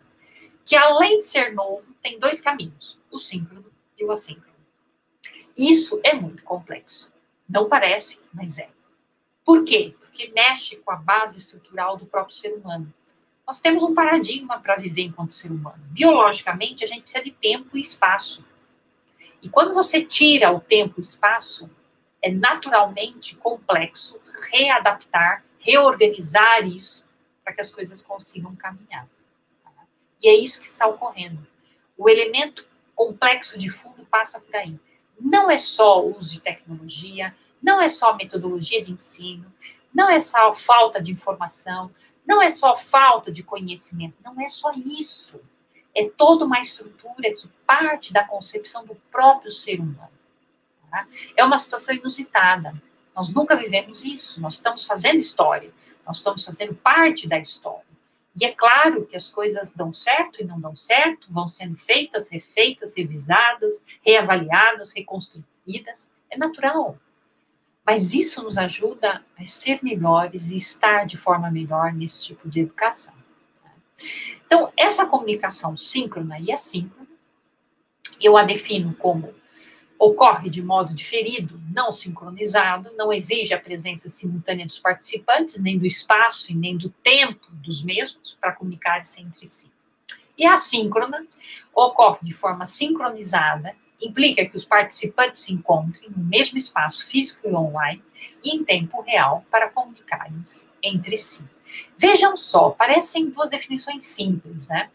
que 0.65 0.75
além 0.75 1.19
de 1.19 1.25
ser 1.25 1.55
novo, 1.55 1.95
tem 2.01 2.19
dois 2.19 2.41
caminhos, 2.41 2.99
o 3.11 3.19
síncrono 3.19 3.71
e 3.99 4.05
o 4.05 4.11
assíncrono. 4.11 4.54
Isso 5.57 6.01
é 6.03 6.15
muito 6.15 6.43
complexo. 6.43 7.13
Não 7.49 7.69
parece, 7.69 8.21
mas 8.33 8.59
é. 8.59 8.69
Por 9.45 9.65
quê? 9.65 9.95
Porque 10.01 10.29
mexe 10.35 10.77
com 10.77 10.91
a 10.91 10.97
base 10.97 11.39
estrutural 11.39 11.97
do 11.97 12.07
próprio 12.07 12.35
ser 12.35 12.55
humano. 12.55 12.93
Nós 13.47 13.61
temos 13.61 13.83
um 13.83 13.95
paradigma 13.95 14.59
para 14.61 14.77
viver 14.77 15.03
enquanto 15.03 15.35
ser 15.35 15.53
humano. 15.53 15.83
Biologicamente, 15.91 16.83
a 16.83 16.87
gente 16.87 17.03
precisa 17.03 17.23
de 17.23 17.31
tempo 17.31 17.77
e 17.77 17.81
espaço. 17.81 18.45
E 19.43 19.49
quando 19.49 19.75
você 19.75 20.03
tira 20.03 20.51
o 20.51 20.61
tempo 20.61 20.95
e 20.99 21.03
espaço, 21.03 21.71
é 22.23 22.31
naturalmente 22.31 23.37
complexo 23.37 24.19
readaptar, 24.51 25.45
reorganizar 25.59 26.67
isso 26.67 27.05
para 27.45 27.53
que 27.53 27.61
as 27.61 27.73
coisas 27.73 28.01
consigam 28.01 28.57
caminhar. 28.57 29.07
E 30.23 30.29
é 30.29 30.35
isso 30.35 30.59
que 30.59 30.67
está 30.67 30.87
ocorrendo. 30.87 31.47
O 31.99 32.09
elemento 32.09 32.67
complexo 32.95 33.59
de 33.59 33.69
fundo 33.69 34.07
passa 34.07 34.41
por 34.41 34.57
aí 34.57 34.81
não 35.21 35.51
é 35.51 35.59
só 35.59 36.05
o 36.05 36.17
uso 36.17 36.31
de 36.33 36.41
tecnologia, 36.41 37.35
não 37.63 37.81
é 37.81 37.89
só 37.89 38.15
metodologia 38.15 38.83
de 38.83 38.93
ensino, 38.93 39.53
não 39.93 40.11
é 40.11 40.21
só 40.21 40.53
falta 40.53 41.01
de 41.01 41.13
informação, 41.13 41.91
não 42.27 42.43
é 42.43 42.51
só 42.51 42.75
falta 42.75 43.31
de 43.31 43.43
conhecimento, 43.43 44.17
não 44.25 44.41
é 44.41 44.49
só 44.49 44.73
isso. 44.73 45.41
É 45.95 46.09
toda 46.09 46.45
uma 46.45 46.61
estrutura 46.61 47.33
que 47.35 47.49
parte 47.67 48.13
da 48.13 48.25
concepção 48.25 48.85
do 48.85 48.97
próprio 49.11 49.51
ser 49.51 49.79
humano. 49.81 50.11
Tá? 50.91 51.07
É 51.37 51.45
uma 51.45 51.59
situação 51.59 51.95
inusitada. 51.95 52.75
Nós 53.15 53.29
nunca 53.29 53.55
vivemos 53.55 54.05
isso. 54.05 54.41
Nós 54.41 54.55
estamos 54.55 54.85
fazendo 54.85 55.19
história. 55.19 55.73
Nós 56.05 56.17
estamos 56.17 56.45
fazendo 56.45 56.75
parte 56.75 57.29
da 57.29 57.39
história. 57.39 57.84
E 58.41 58.45
é 58.45 58.53
claro 58.53 59.07
que 59.07 59.17
as 59.17 59.29
coisas 59.29 59.73
dão 59.73 59.93
certo 59.93 60.41
e 60.41 60.45
não 60.45 60.61
dão 60.61 60.75
certo, 60.75 61.33
vão 61.33 61.47
sendo 61.47 61.77
feitas, 61.77 62.29
refeitas, 62.29 62.97
revisadas, 62.97 63.85
reavaliadas, 64.05 64.93
reconstruídas. 64.93 66.11
É 66.29 66.37
natural. 66.37 66.99
Mas 67.87 68.13
isso 68.13 68.43
nos 68.43 68.59
ajuda 68.59 69.25
a 69.39 69.47
ser 69.47 69.79
melhores 69.83 70.51
e 70.51 70.57
estar 70.57 71.07
de 71.07 71.17
forma 71.17 71.51
melhor 71.51 71.93
nesse 71.93 72.25
tipo 72.25 72.49
de 72.49 72.61
educação. 72.61 73.15
Então, 74.47 74.73
essa 74.77 75.07
comunicação 75.07 75.77
síncrona 75.77 76.39
e 76.41 76.51
assíncrona, 76.51 77.09
eu 78.21 78.37
a 78.37 78.43
defino 78.43 78.95
como 78.95 79.35
ocorre 80.05 80.51
de 80.51 80.63
modo 80.63 80.95
diferido, 80.95 81.59
não 81.73 81.91
sincronizado, 81.91 82.93
não 82.95 83.13
exige 83.13 83.55
a 83.55 83.61
presença 83.61 84.09
simultânea 84.09 84.67
dos 84.67 84.79
participantes, 84.79 85.63
nem 85.63 85.79
do 85.79 85.87
espaço 85.87 86.53
e 86.53 86.55
nem 86.55 86.77
do 86.77 86.91
tempo 86.91 87.47
dos 87.53 87.83
mesmos 87.83 88.37
para 88.39 88.53
comunicar-se 88.53 89.23
entre 89.23 89.47
si. 89.47 89.71
E 90.37 90.45
a 90.45 90.57
síncrona 90.59 91.27
ocorre 91.75 92.21
de 92.23 92.33
forma 92.33 92.67
sincronizada, 92.67 93.75
implica 94.01 94.45
que 94.45 94.57
os 94.57 94.65
participantes 94.65 95.41
se 95.41 95.55
encontrem 95.55 96.11
no 96.11 96.23
mesmo 96.23 96.59
espaço 96.59 97.07
físico 97.07 97.49
e 97.49 97.55
online 97.55 98.03
e 98.43 98.55
em 98.55 98.63
tempo 98.63 99.01
real 99.01 99.45
para 99.51 99.71
comunicarem-se 99.71 100.67
entre 100.83 101.17
si. 101.17 101.45
Vejam 101.97 102.37
só, 102.37 102.71
parecem 102.71 103.31
duas 103.31 103.51
definições 103.51 104.05
simples, 104.05 104.69
né? 104.69 104.91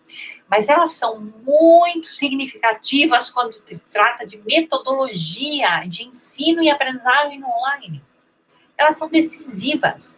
Mas 0.47 0.69
elas 0.69 0.91
são 0.91 1.19
muito 1.19 2.07
significativas 2.07 3.29
quando 3.29 3.53
se 3.53 3.79
trata 3.79 4.25
de 4.25 4.37
metodologia 4.37 5.83
de 5.87 6.03
ensino 6.03 6.61
e 6.61 6.69
aprendizagem 6.69 7.43
online. 7.43 8.03
Elas 8.77 8.97
são 8.97 9.09
decisivas. 9.09 10.17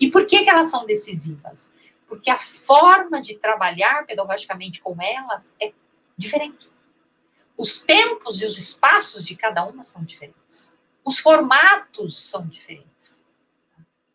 E 0.00 0.10
por 0.10 0.26
que, 0.26 0.44
que 0.44 0.50
elas 0.50 0.70
são 0.70 0.86
decisivas? 0.86 1.72
Porque 2.06 2.30
a 2.30 2.38
forma 2.38 3.20
de 3.20 3.36
trabalhar 3.36 4.06
pedagogicamente 4.06 4.80
com 4.80 4.96
elas 5.00 5.54
é 5.60 5.72
diferente. 6.16 6.70
Os 7.56 7.82
tempos 7.82 8.40
e 8.40 8.46
os 8.46 8.56
espaços 8.56 9.24
de 9.24 9.34
cada 9.34 9.64
uma 9.64 9.82
são 9.82 10.04
diferentes. 10.04 10.72
Os 11.04 11.18
formatos 11.18 12.16
são 12.18 12.46
diferentes. 12.46 13.22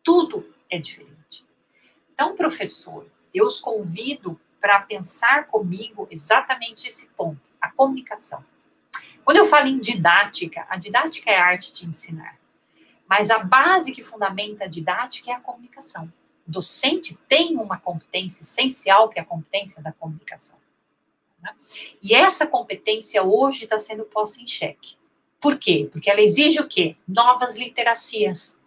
Tudo 0.02 0.54
é 0.70 0.78
diferente. 0.78 1.14
Então, 2.14 2.34
professor, 2.36 3.06
eu 3.34 3.46
os 3.46 3.60
convido 3.60 4.40
para 4.60 4.80
pensar 4.80 5.46
comigo 5.48 6.08
exatamente 6.10 6.86
esse 6.86 7.08
ponto, 7.08 7.40
a 7.60 7.70
comunicação. 7.70 8.42
Quando 9.24 9.38
eu 9.38 9.44
falo 9.44 9.66
em 9.66 9.78
didática, 9.78 10.64
a 10.68 10.76
didática 10.76 11.30
é 11.30 11.36
a 11.36 11.44
arte 11.44 11.72
de 11.72 11.86
ensinar. 11.86 12.38
Mas 13.08 13.30
a 13.30 13.38
base 13.38 13.92
que 13.92 14.02
fundamenta 14.02 14.64
a 14.64 14.68
didática 14.68 15.30
é 15.30 15.34
a 15.34 15.40
comunicação. 15.40 16.10
O 16.46 16.50
docente 16.50 17.18
tem 17.28 17.56
uma 17.56 17.78
competência 17.78 18.42
essencial, 18.42 19.08
que 19.08 19.18
é 19.18 19.22
a 19.22 19.26
competência 19.26 19.82
da 19.82 19.92
comunicação. 19.92 20.58
Né? 21.42 21.54
E 22.02 22.14
essa 22.14 22.46
competência 22.46 23.22
hoje 23.22 23.64
está 23.64 23.76
sendo 23.76 24.04
posta 24.04 24.40
em 24.40 24.46
xeque. 24.46 24.96
Por 25.40 25.58
quê? 25.58 25.88
Porque 25.92 26.10
ela 26.10 26.20
exige 26.20 26.60
o 26.60 26.68
quê? 26.68 26.96
Novas 27.06 27.54
literacias. 27.54 28.58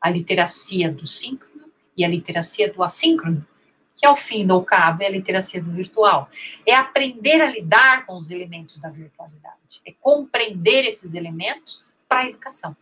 A 0.00 0.08
literacia 0.10 0.92
do 0.92 1.06
síncrono, 1.06 1.53
e 1.96 2.04
a 2.04 2.08
literacia 2.08 2.72
do 2.72 2.82
assíncrono, 2.82 3.46
que 3.96 4.06
ao 4.06 4.16
fim 4.16 4.46
do 4.46 4.60
cabo 4.62 5.02
é 5.02 5.06
a 5.06 5.10
literacia 5.10 5.62
do 5.62 5.70
virtual. 5.70 6.28
É 6.66 6.74
aprender 6.74 7.40
a 7.40 7.50
lidar 7.50 8.06
com 8.06 8.16
os 8.16 8.30
elementos 8.30 8.78
da 8.78 8.88
virtualidade, 8.88 9.80
é 9.86 9.92
compreender 10.00 10.84
esses 10.84 11.14
elementos 11.14 11.82
para 12.08 12.20
a 12.20 12.28
educação. 12.28 12.76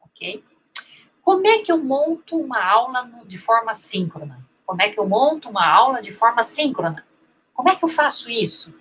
Ok? 0.00 0.44
Como 1.22 1.46
é 1.46 1.58
que 1.58 1.70
eu 1.70 1.78
monto 1.78 2.38
uma 2.38 2.62
aula 2.62 3.10
de 3.26 3.36
forma 3.36 3.74
síncrona? 3.74 4.46
Como 4.64 4.80
é 4.82 4.88
que 4.88 4.98
eu 4.98 5.08
monto 5.08 5.48
uma 5.48 5.66
aula 5.66 6.00
de 6.00 6.12
forma 6.12 6.42
síncrona? 6.42 7.04
Como 7.54 7.68
é 7.68 7.74
que 7.74 7.84
eu 7.84 7.88
faço 7.88 8.30
isso? 8.30 8.74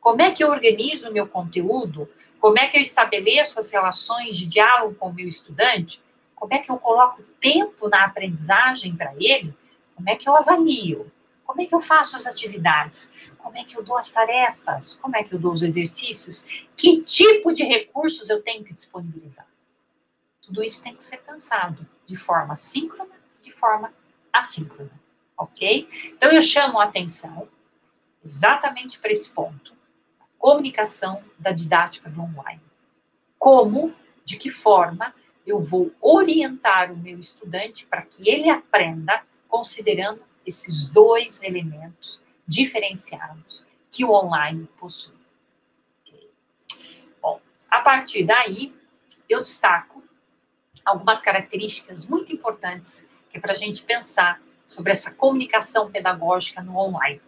Como 0.00 0.20
é 0.20 0.30
que 0.30 0.42
eu 0.42 0.50
organizo 0.50 1.08
o 1.08 1.12
meu 1.12 1.28
conteúdo? 1.28 2.08
Como 2.40 2.58
é 2.58 2.66
que 2.66 2.76
eu 2.76 2.80
estabeleço 2.80 3.58
as 3.60 3.70
relações 3.70 4.36
de 4.36 4.46
diálogo 4.46 4.94
com 4.96 5.08
o 5.08 5.14
meu 5.14 5.28
estudante? 5.28 6.02
Como 6.42 6.54
é 6.54 6.58
que 6.58 6.72
eu 6.72 6.76
coloco 6.76 7.22
tempo 7.38 7.88
na 7.88 8.04
aprendizagem 8.04 8.96
para 8.96 9.14
ele? 9.14 9.56
Como 9.94 10.10
é 10.10 10.16
que 10.16 10.28
eu 10.28 10.34
avalio? 10.34 11.08
Como 11.44 11.62
é 11.62 11.66
que 11.66 11.72
eu 11.72 11.80
faço 11.80 12.16
as 12.16 12.26
atividades? 12.26 13.32
Como 13.38 13.56
é 13.56 13.62
que 13.62 13.78
eu 13.78 13.82
dou 13.84 13.96
as 13.96 14.10
tarefas? 14.10 14.96
Como 14.96 15.16
é 15.16 15.22
que 15.22 15.32
eu 15.32 15.38
dou 15.38 15.52
os 15.52 15.62
exercícios? 15.62 16.66
Que 16.76 17.00
tipo 17.02 17.52
de 17.52 17.62
recursos 17.62 18.28
eu 18.28 18.42
tenho 18.42 18.64
que 18.64 18.74
disponibilizar? 18.74 19.46
Tudo 20.40 20.64
isso 20.64 20.82
tem 20.82 20.96
que 20.96 21.04
ser 21.04 21.18
pensado 21.18 21.86
de 22.08 22.16
forma 22.16 22.56
síncrona 22.56 23.14
e 23.38 23.44
de 23.44 23.52
forma 23.52 23.94
assíncrona, 24.32 25.00
ok? 25.38 25.88
Então 26.06 26.32
eu 26.32 26.42
chamo 26.42 26.80
a 26.80 26.86
atenção 26.86 27.48
exatamente 28.24 28.98
para 28.98 29.12
esse 29.12 29.32
ponto, 29.32 29.72
a 30.20 30.24
comunicação 30.38 31.22
da 31.38 31.52
didática 31.52 32.10
do 32.10 32.20
online. 32.20 32.60
Como, 33.38 33.94
de 34.24 34.36
que 34.36 34.50
forma 34.50 35.14
eu 35.46 35.60
vou 35.60 35.92
orientar 36.00 36.92
o 36.92 36.96
meu 36.96 37.18
estudante 37.18 37.86
para 37.86 38.02
que 38.02 38.28
ele 38.28 38.48
aprenda 38.48 39.22
considerando 39.48 40.22
esses 40.46 40.86
dois 40.88 41.42
elementos 41.42 42.22
diferenciados 42.46 43.64
que 43.90 44.04
o 44.04 44.10
online 44.10 44.68
possui. 44.78 45.14
Bom, 47.20 47.40
a 47.70 47.80
partir 47.80 48.24
daí, 48.24 48.74
eu 49.28 49.40
destaco 49.40 50.02
algumas 50.84 51.22
características 51.22 52.06
muito 52.06 52.32
importantes 52.32 53.06
que 53.30 53.38
é 53.38 53.40
para 53.40 53.52
a 53.52 53.56
gente 53.56 53.82
pensar 53.82 54.40
sobre 54.66 54.92
essa 54.92 55.10
comunicação 55.10 55.90
pedagógica 55.90 56.62
no 56.62 56.76
online. 56.76 57.20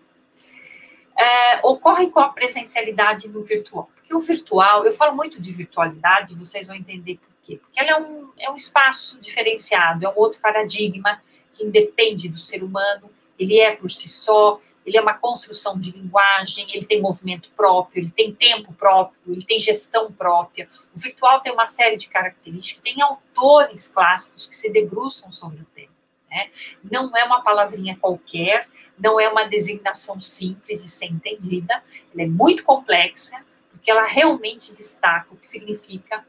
É, 1.16 1.60
ocorre 1.66 2.10
com 2.10 2.20
a 2.20 2.28
presencialidade 2.28 3.28
no 3.28 3.42
virtual. 3.42 3.90
Porque 3.94 4.14
o 4.14 4.20
virtual, 4.20 4.84
eu 4.84 4.92
falo 4.92 5.14
muito 5.14 5.40
de 5.40 5.52
virtualidade, 5.52 6.34
vocês 6.34 6.66
vão 6.66 6.76
entender 6.76 7.18
por 7.18 7.33
quê? 7.44 7.56
Porque 7.56 7.78
ela 7.78 7.90
é 7.90 7.96
um, 8.00 8.32
é 8.38 8.50
um 8.50 8.56
espaço 8.56 9.20
diferenciado, 9.20 10.06
é 10.06 10.08
um 10.08 10.18
outro 10.18 10.40
paradigma 10.40 11.22
que 11.52 11.64
independe 11.64 12.28
do 12.28 12.38
ser 12.38 12.62
humano, 12.64 13.10
ele 13.38 13.58
é 13.58 13.74
por 13.74 13.90
si 13.90 14.08
só, 14.08 14.60
ele 14.84 14.96
é 14.96 15.00
uma 15.00 15.14
construção 15.14 15.78
de 15.78 15.90
linguagem, 15.90 16.66
ele 16.72 16.86
tem 16.86 17.00
movimento 17.00 17.50
próprio, 17.56 18.02
ele 18.02 18.10
tem 18.10 18.34
tempo 18.34 18.72
próprio, 18.72 19.32
ele 19.32 19.44
tem 19.44 19.58
gestão 19.58 20.12
própria. 20.12 20.68
O 20.94 20.98
virtual 20.98 21.40
tem 21.40 21.52
uma 21.52 21.66
série 21.66 21.96
de 21.96 22.08
características, 22.08 22.82
tem 22.82 23.00
autores 23.02 23.88
clássicos 23.88 24.46
que 24.46 24.54
se 24.54 24.70
debruçam 24.70 25.32
sobre 25.32 25.62
o 25.62 25.66
tema. 25.66 25.94
Né? 26.30 26.50
Não 26.90 27.16
é 27.16 27.24
uma 27.24 27.42
palavrinha 27.42 27.96
qualquer, 27.96 28.68
não 28.98 29.18
é 29.18 29.28
uma 29.28 29.44
designação 29.44 30.20
simples 30.20 30.82
de 30.82 30.90
ser 30.90 31.06
entendida, 31.06 31.82
ela 32.12 32.22
é 32.22 32.26
muito 32.26 32.64
complexa, 32.64 33.44
porque 33.70 33.90
ela 33.90 34.04
realmente 34.04 34.72
destaca 34.72 35.32
o 35.32 35.36
que 35.36 35.46
significa 35.46 36.24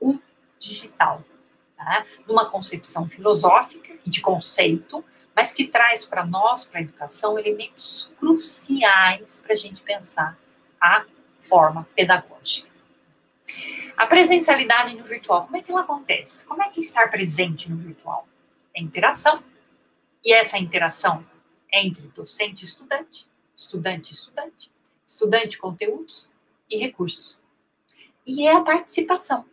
o 0.00 0.18
digital, 0.58 1.24
tá? 1.76 2.04
numa 2.26 2.50
concepção 2.50 3.08
filosófica 3.08 3.94
e 4.04 4.10
de 4.10 4.20
conceito, 4.20 5.04
mas 5.34 5.52
que 5.52 5.66
traz 5.66 6.04
para 6.04 6.24
nós, 6.24 6.64
para 6.64 6.80
a 6.80 6.82
educação, 6.82 7.38
elementos 7.38 8.10
cruciais 8.18 9.40
para 9.40 9.52
a 9.52 9.56
gente 9.56 9.80
pensar 9.82 10.38
a 10.80 11.04
forma 11.40 11.88
pedagógica. 11.94 12.68
A 13.96 14.06
presencialidade 14.06 14.94
no 14.96 15.04
virtual, 15.04 15.44
como 15.44 15.56
é 15.56 15.62
que 15.62 15.70
ela 15.70 15.80
acontece? 15.80 16.46
Como 16.46 16.62
é 16.62 16.68
que 16.68 16.80
estar 16.80 17.10
presente 17.10 17.70
no 17.70 17.76
virtual? 17.76 18.28
É 18.74 18.82
interação, 18.82 19.42
e 20.24 20.32
essa 20.32 20.58
interação 20.58 21.26
é 21.72 21.84
entre 21.84 22.06
docente 22.08 22.62
e 22.62 22.68
estudante, 22.68 23.26
estudante 23.56 24.10
e 24.10 24.14
estudante, 24.14 24.72
estudante 25.06 25.58
conteúdos 25.58 26.30
e 26.70 26.76
recursos. 26.76 27.38
E 28.26 28.46
é 28.46 28.54
a 28.54 28.60
participação. 28.60 29.44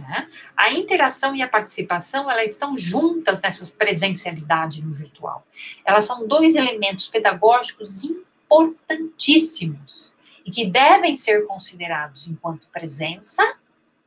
Né? 0.00 0.28
A 0.56 0.72
interação 0.72 1.34
e 1.34 1.42
a 1.42 1.48
participação 1.48 2.30
elas 2.30 2.52
estão 2.52 2.76
juntas 2.76 3.40
nessa 3.40 3.66
presencialidade 3.76 4.82
no 4.82 4.92
virtual. 4.92 5.46
Elas 5.84 6.04
são 6.04 6.26
dois 6.26 6.54
elementos 6.54 7.08
pedagógicos 7.08 8.04
importantíssimos 8.04 10.12
e 10.44 10.50
que 10.50 10.66
devem 10.66 11.16
ser 11.16 11.46
considerados 11.46 12.26
enquanto 12.26 12.68
presença, 12.68 13.56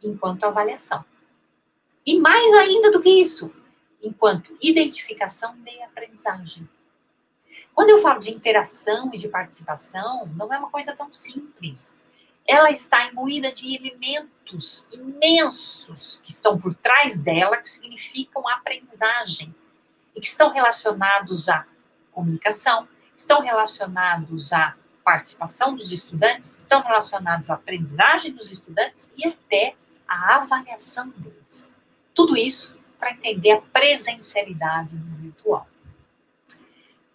enquanto 0.04 0.44
avaliação. 0.44 1.04
E 2.06 2.20
mais 2.20 2.54
ainda 2.54 2.92
do 2.92 3.02
que 3.02 3.10
isso, 3.10 3.52
enquanto 4.02 4.56
identificação 4.62 5.56
de 5.58 5.82
aprendizagem. 5.82 6.68
Quando 7.74 7.90
eu 7.90 7.98
falo 7.98 8.20
de 8.20 8.32
interação 8.32 9.12
e 9.14 9.18
de 9.18 9.28
participação, 9.28 10.32
não 10.36 10.54
é 10.54 10.58
uma 10.58 10.70
coisa 10.70 10.96
tão 10.96 11.12
simples 11.12 11.98
ela 12.48 12.72
está 12.72 13.08
imbuída 13.08 13.52
de 13.52 13.76
elementos 13.76 14.88
imensos 14.94 16.22
que 16.24 16.32
estão 16.32 16.58
por 16.58 16.74
trás 16.74 17.20
dela, 17.20 17.58
que 17.58 17.70
significam 17.70 18.48
aprendizagem, 18.48 19.54
e 20.16 20.22
que 20.22 20.28
estão 20.28 20.50
relacionados 20.50 21.50
à 21.50 21.68
comunicação, 22.12 22.88
estão 23.16 23.42
relacionados 23.42 24.54
à 24.54 24.76
participação 25.04 25.76
dos 25.76 25.92
estudantes, 25.92 26.58
estão 26.58 26.82
relacionados 26.82 27.50
à 27.50 27.56
aprendizagem 27.56 28.32
dos 28.32 28.50
estudantes 28.50 29.12
e 29.18 29.28
até 29.28 29.76
à 30.08 30.38
avaliação 30.38 31.10
deles. 31.10 31.70
Tudo 32.16 32.38
isso 32.38 32.78
para 32.98 33.12
entender 33.12 33.52
a 33.52 33.62
presencialidade 33.62 34.96
do 34.96 35.16
virtual. 35.18 35.68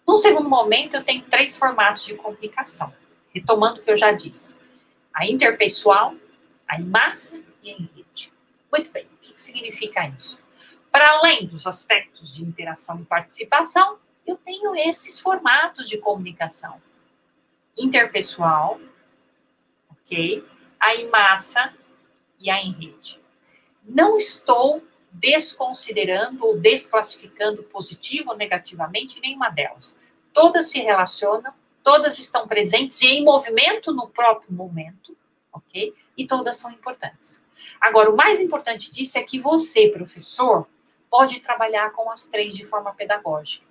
No 0.07 0.17
segundo 0.17 0.47
momento, 0.47 0.95
eu 0.95 1.03
tenho 1.03 1.23
três 1.23 1.57
formatos 1.57 2.03
de 2.03 2.13
comunicação, 2.15 2.93
retomando 3.33 3.79
o 3.79 3.83
que 3.83 3.91
eu 3.91 3.97
já 3.97 4.11
disse 4.11 4.62
a 5.13 5.25
interpessoal, 5.25 6.15
a 6.67 6.79
em 6.79 6.85
massa 6.85 7.41
e 7.61 7.69
em 7.69 7.89
rede. 7.95 8.31
Muito 8.71 8.91
bem, 8.91 9.05
o 9.05 9.17
que, 9.21 9.33
que 9.33 9.41
significa 9.41 10.07
isso? 10.07 10.41
Para 10.91 11.09
além 11.11 11.47
dos 11.47 11.67
aspectos 11.67 12.33
de 12.33 12.43
interação 12.43 12.99
e 13.01 13.05
participação, 13.05 13.99
eu 14.25 14.37
tenho 14.37 14.75
esses 14.75 15.19
formatos 15.19 15.87
de 15.87 15.97
comunicação. 15.97 16.81
Interpessoal, 17.77 18.79
ok? 19.89 20.45
A 20.79 20.95
em 20.95 21.09
massa 21.09 21.73
e 22.39 22.49
a 22.49 22.61
em 22.61 22.71
rede. 22.71 23.19
Não 23.83 24.17
estou 24.17 24.83
desconsiderando 25.11 26.45
ou 26.45 26.57
desclassificando 26.57 27.63
positivo 27.63 28.31
ou 28.31 28.37
negativamente 28.37 29.19
nenhuma 29.19 29.49
delas. 29.49 29.97
Todas 30.33 30.69
se 30.71 30.79
relacionam, 30.79 31.53
todas 31.83 32.17
estão 32.17 32.47
presentes 32.47 33.01
e 33.01 33.07
em 33.07 33.23
movimento 33.23 33.93
no 33.93 34.07
próprio 34.07 34.53
momento, 34.53 35.15
ok? 35.51 35.93
E 36.17 36.25
todas 36.25 36.55
são 36.55 36.71
importantes. 36.71 37.43
Agora, 37.79 38.09
o 38.09 38.15
mais 38.15 38.39
importante 38.39 38.91
disso 38.91 39.17
é 39.17 39.23
que 39.23 39.37
você, 39.37 39.89
professor, 39.89 40.67
pode 41.09 41.39
trabalhar 41.41 41.91
com 41.91 42.09
as 42.09 42.25
três 42.25 42.55
de 42.55 42.65
forma 42.65 42.93
pedagógica. 42.93 43.65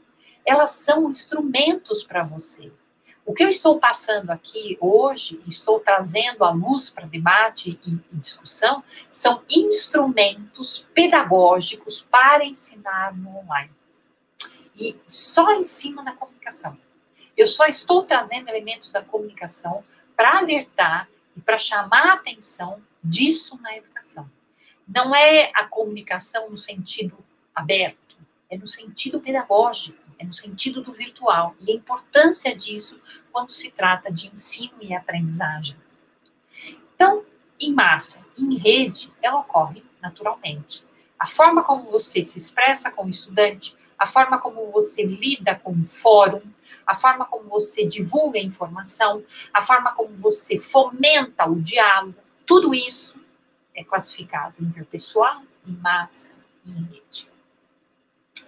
Elas 0.44 0.72
são 0.72 1.10
instrumentos 1.10 2.04
para 2.04 2.22
você. 2.22 2.72
O 3.24 3.32
que 3.32 3.44
eu 3.44 3.48
estou 3.48 3.78
passando 3.78 4.30
aqui 4.30 4.76
hoje, 4.80 5.40
estou 5.46 5.78
trazendo 5.78 6.44
à 6.44 6.50
luz 6.50 6.90
para 6.90 7.06
debate 7.06 7.78
e, 7.86 7.92
e, 8.12 8.16
discussão, 8.16 8.82
são 9.12 9.42
instrumentos 9.48 10.86
pedagógicos 10.92 12.02
para 12.02 12.44
ensinar 12.44 13.16
no 13.16 13.38
online. 13.38 13.70
E 14.76 14.98
só 15.06 15.52
em 15.52 15.62
cima 15.62 16.02
da 16.02 16.12
comunicação. 16.12 16.76
Eu 17.36 17.46
só 17.46 17.66
estou 17.66 18.04
trazendo 18.04 18.48
elementos 18.48 18.90
da 18.90 19.02
comunicação 19.02 19.84
para 20.16 20.38
alertar 20.38 21.08
e 21.36 21.40
para 21.40 21.58
chamar 21.58 22.06
a 22.06 22.14
atenção 22.14 22.82
disso 23.02 23.58
na 23.60 23.76
educação. 23.76 24.30
Não 24.86 25.14
é 25.14 25.50
a 25.54 25.64
comunicação 25.64 26.50
no 26.50 26.58
sentido 26.58 27.16
aberto, 27.54 28.16
é 28.50 28.56
no 28.56 28.66
sentido 28.66 29.20
pedagógico, 29.20 29.98
é 30.18 30.24
no 30.24 30.32
sentido 30.32 30.82
do 30.82 30.92
virtual 30.92 31.56
e 31.58 31.72
a 31.72 31.74
importância 31.74 32.54
disso 32.54 33.00
quando 33.32 33.50
se 33.50 33.70
trata 33.70 34.12
de 34.12 34.28
ensino 34.28 34.74
e 34.80 34.94
aprendizagem. 34.94 35.76
Então, 36.94 37.24
em 37.58 37.72
massa, 37.72 38.24
em 38.36 38.56
rede, 38.56 39.12
ela 39.22 39.40
ocorre 39.40 39.82
naturalmente. 40.00 40.84
A 41.18 41.26
forma 41.26 41.62
como 41.62 41.90
você 41.90 42.22
se 42.22 42.38
expressa 42.38 42.90
com 42.90 43.06
o 43.06 43.10
estudante, 43.10 43.76
a 44.02 44.06
forma 44.06 44.36
como 44.40 44.68
você 44.72 45.04
lida 45.04 45.54
com 45.54 45.70
o 45.70 45.86
fórum, 45.86 46.42
a 46.84 46.92
forma 46.92 47.24
como 47.24 47.48
você 47.48 47.86
divulga 47.86 48.36
a 48.36 48.42
informação, 48.42 49.22
a 49.54 49.60
forma 49.60 49.94
como 49.94 50.12
você 50.14 50.58
fomenta 50.58 51.48
o 51.48 51.62
diálogo, 51.62 52.16
tudo 52.44 52.74
isso 52.74 53.14
é 53.72 53.84
classificado 53.84 54.56
interpessoal, 54.58 55.42
em 55.64 55.74
massa 55.74 56.32
e 56.64 56.72
em 56.72 56.82
rede. 56.82 57.28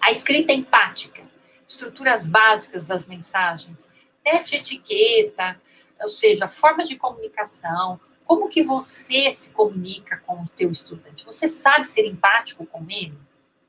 A 0.00 0.11
escrita 0.11 0.52
empática, 0.52 1.23
estruturas 1.68 2.26
básicas 2.26 2.84
das 2.84 3.06
mensagens, 3.06 3.88
teste 4.25 4.56
etiqueta, 4.56 5.61
ou 6.00 6.08
seja, 6.08 6.49
forma 6.49 6.82
de 6.82 6.96
comunicação, 6.96 8.00
como 8.25 8.49
que 8.49 8.64
você 8.64 9.30
se 9.30 9.52
comunica 9.52 10.20
com 10.26 10.42
o 10.42 10.49
teu 10.49 10.73
estudante? 10.73 11.25
Você 11.25 11.46
sabe 11.46 11.87
ser 11.87 12.04
empático 12.04 12.66
com 12.66 12.84
ele? 12.90 13.16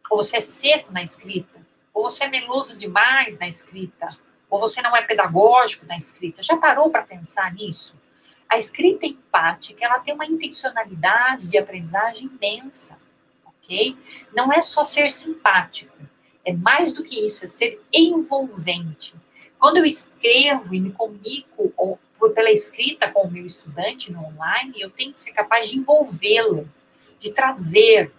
Ou 0.09 0.17
você 0.17 0.37
é 0.37 0.41
seco 0.41 0.91
na 0.91 1.03
escrita? 1.03 1.63
Ou 1.95 2.03
você 2.03 2.25
é 2.25 2.29
meloso 2.29 2.77
demais 2.77 3.39
na 3.39 3.47
escrita? 3.47 4.09
Ou 4.49 4.59
você 4.59 4.81
não 4.81 4.95
é 4.95 5.01
pedagógico 5.01 5.85
na 5.85 5.95
escrita? 5.95 6.43
Já 6.43 6.57
parou 6.57 6.91
para 6.91 7.03
pensar 7.03 7.53
nisso? 7.53 7.95
A 8.49 8.57
escrita 8.57 9.05
empática, 9.05 9.83
ela 9.83 9.99
tem 9.99 10.13
uma 10.13 10.25
intencionalidade 10.25 11.47
de 11.47 11.57
aprendizagem 11.57 12.29
imensa, 12.29 12.99
ok? 13.45 13.97
Não 14.35 14.51
é 14.51 14.61
só 14.61 14.83
ser 14.83 15.09
simpático, 15.09 15.97
é 16.43 16.53
mais 16.53 16.93
do 16.93 17.03
que 17.03 17.25
isso, 17.25 17.45
é 17.45 17.47
ser 17.47 17.81
envolvente. 17.91 19.15
Quando 19.57 19.77
eu 19.77 19.85
escrevo 19.85 20.75
e 20.75 20.79
me 20.79 20.91
comunico 20.91 21.73
ou, 21.75 21.99
pela 22.33 22.51
escrita 22.51 23.09
com 23.09 23.21
o 23.21 23.31
meu 23.31 23.45
estudante 23.45 24.11
no 24.11 24.19
online, 24.19 24.73
eu 24.79 24.91
tenho 24.91 25.11
que 25.11 25.17
ser 25.17 25.31
capaz 25.31 25.69
de 25.69 25.77
envolvê-lo, 25.77 26.69
de 27.19 27.31
trazer, 27.31 28.11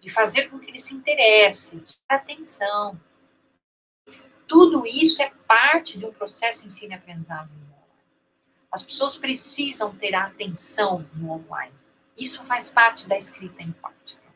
de 0.00 0.10
fazer 0.10 0.48
com 0.48 0.58
que 0.58 0.70
ele 0.70 0.78
se 0.78 0.94
interesse, 0.94 1.76
de 1.76 1.94
dar 2.08 2.16
atenção. 2.16 2.98
Tudo 4.48 4.84
isso 4.86 5.22
é 5.22 5.30
parte 5.46 5.98
de 5.98 6.06
um 6.06 6.12
processo 6.12 6.66
ensino 6.66 6.92
e 6.92 6.96
aprendizagem 6.96 7.68
as 8.70 8.84
pessoas 8.84 9.16
precisam 9.16 9.94
ter 9.94 10.14
a 10.14 10.26
atenção 10.26 11.08
no 11.14 11.32
online. 11.32 11.74
Isso 12.16 12.44
faz 12.44 12.68
parte 12.68 13.08
da 13.08 13.16
escrita 13.16 13.62
empática. 13.62 14.28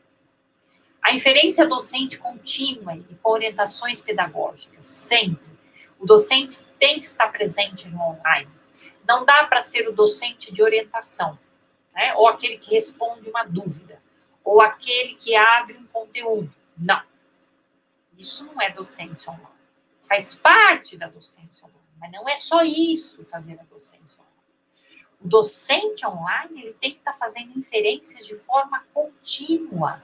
A 1.01 1.13
inferência 1.13 1.67
docente 1.67 2.17
contínua 2.17 2.95
e 2.95 3.15
com 3.21 3.29
orientações 3.29 4.01
pedagógicas, 4.01 4.85
sempre. 4.87 5.53
O 5.99 6.05
docente 6.05 6.63
tem 6.79 6.99
que 6.99 7.05
estar 7.05 7.27
presente 7.27 7.87
no 7.89 8.01
online. 8.01 8.49
Não 9.07 9.25
dá 9.25 9.43
para 9.45 9.61
ser 9.61 9.87
o 9.87 9.93
docente 9.93 10.51
de 10.51 10.63
orientação, 10.63 11.37
né? 11.93 12.13
ou 12.15 12.27
aquele 12.27 12.57
que 12.57 12.73
responde 12.73 13.29
uma 13.29 13.43
dúvida, 13.43 14.01
ou 14.43 14.61
aquele 14.61 15.15
que 15.15 15.35
abre 15.35 15.77
um 15.77 15.85
conteúdo. 15.87 16.53
Não. 16.77 17.03
Isso 18.17 18.45
não 18.45 18.61
é 18.61 18.69
docência 18.71 19.31
online. 19.31 19.52
Faz 20.13 20.35
parte 20.35 20.95
da 20.95 21.07
docência 21.07 21.65
online, 21.65 21.89
mas 21.99 22.11
não 22.11 22.29
é 22.29 22.35
só 22.35 22.61
isso 22.63 23.25
fazer 23.25 23.59
a 23.59 23.63
docência 23.63 24.21
online. 24.21 25.09
O 25.19 25.27
docente 25.27 26.05
online 26.05 26.61
ele 26.61 26.73
tem 26.73 26.91
que 26.91 26.99
estar 26.99 27.13
tá 27.13 27.17
fazendo 27.17 27.57
inferências 27.57 28.27
de 28.27 28.35
forma 28.35 28.85
contínua. 28.93 30.03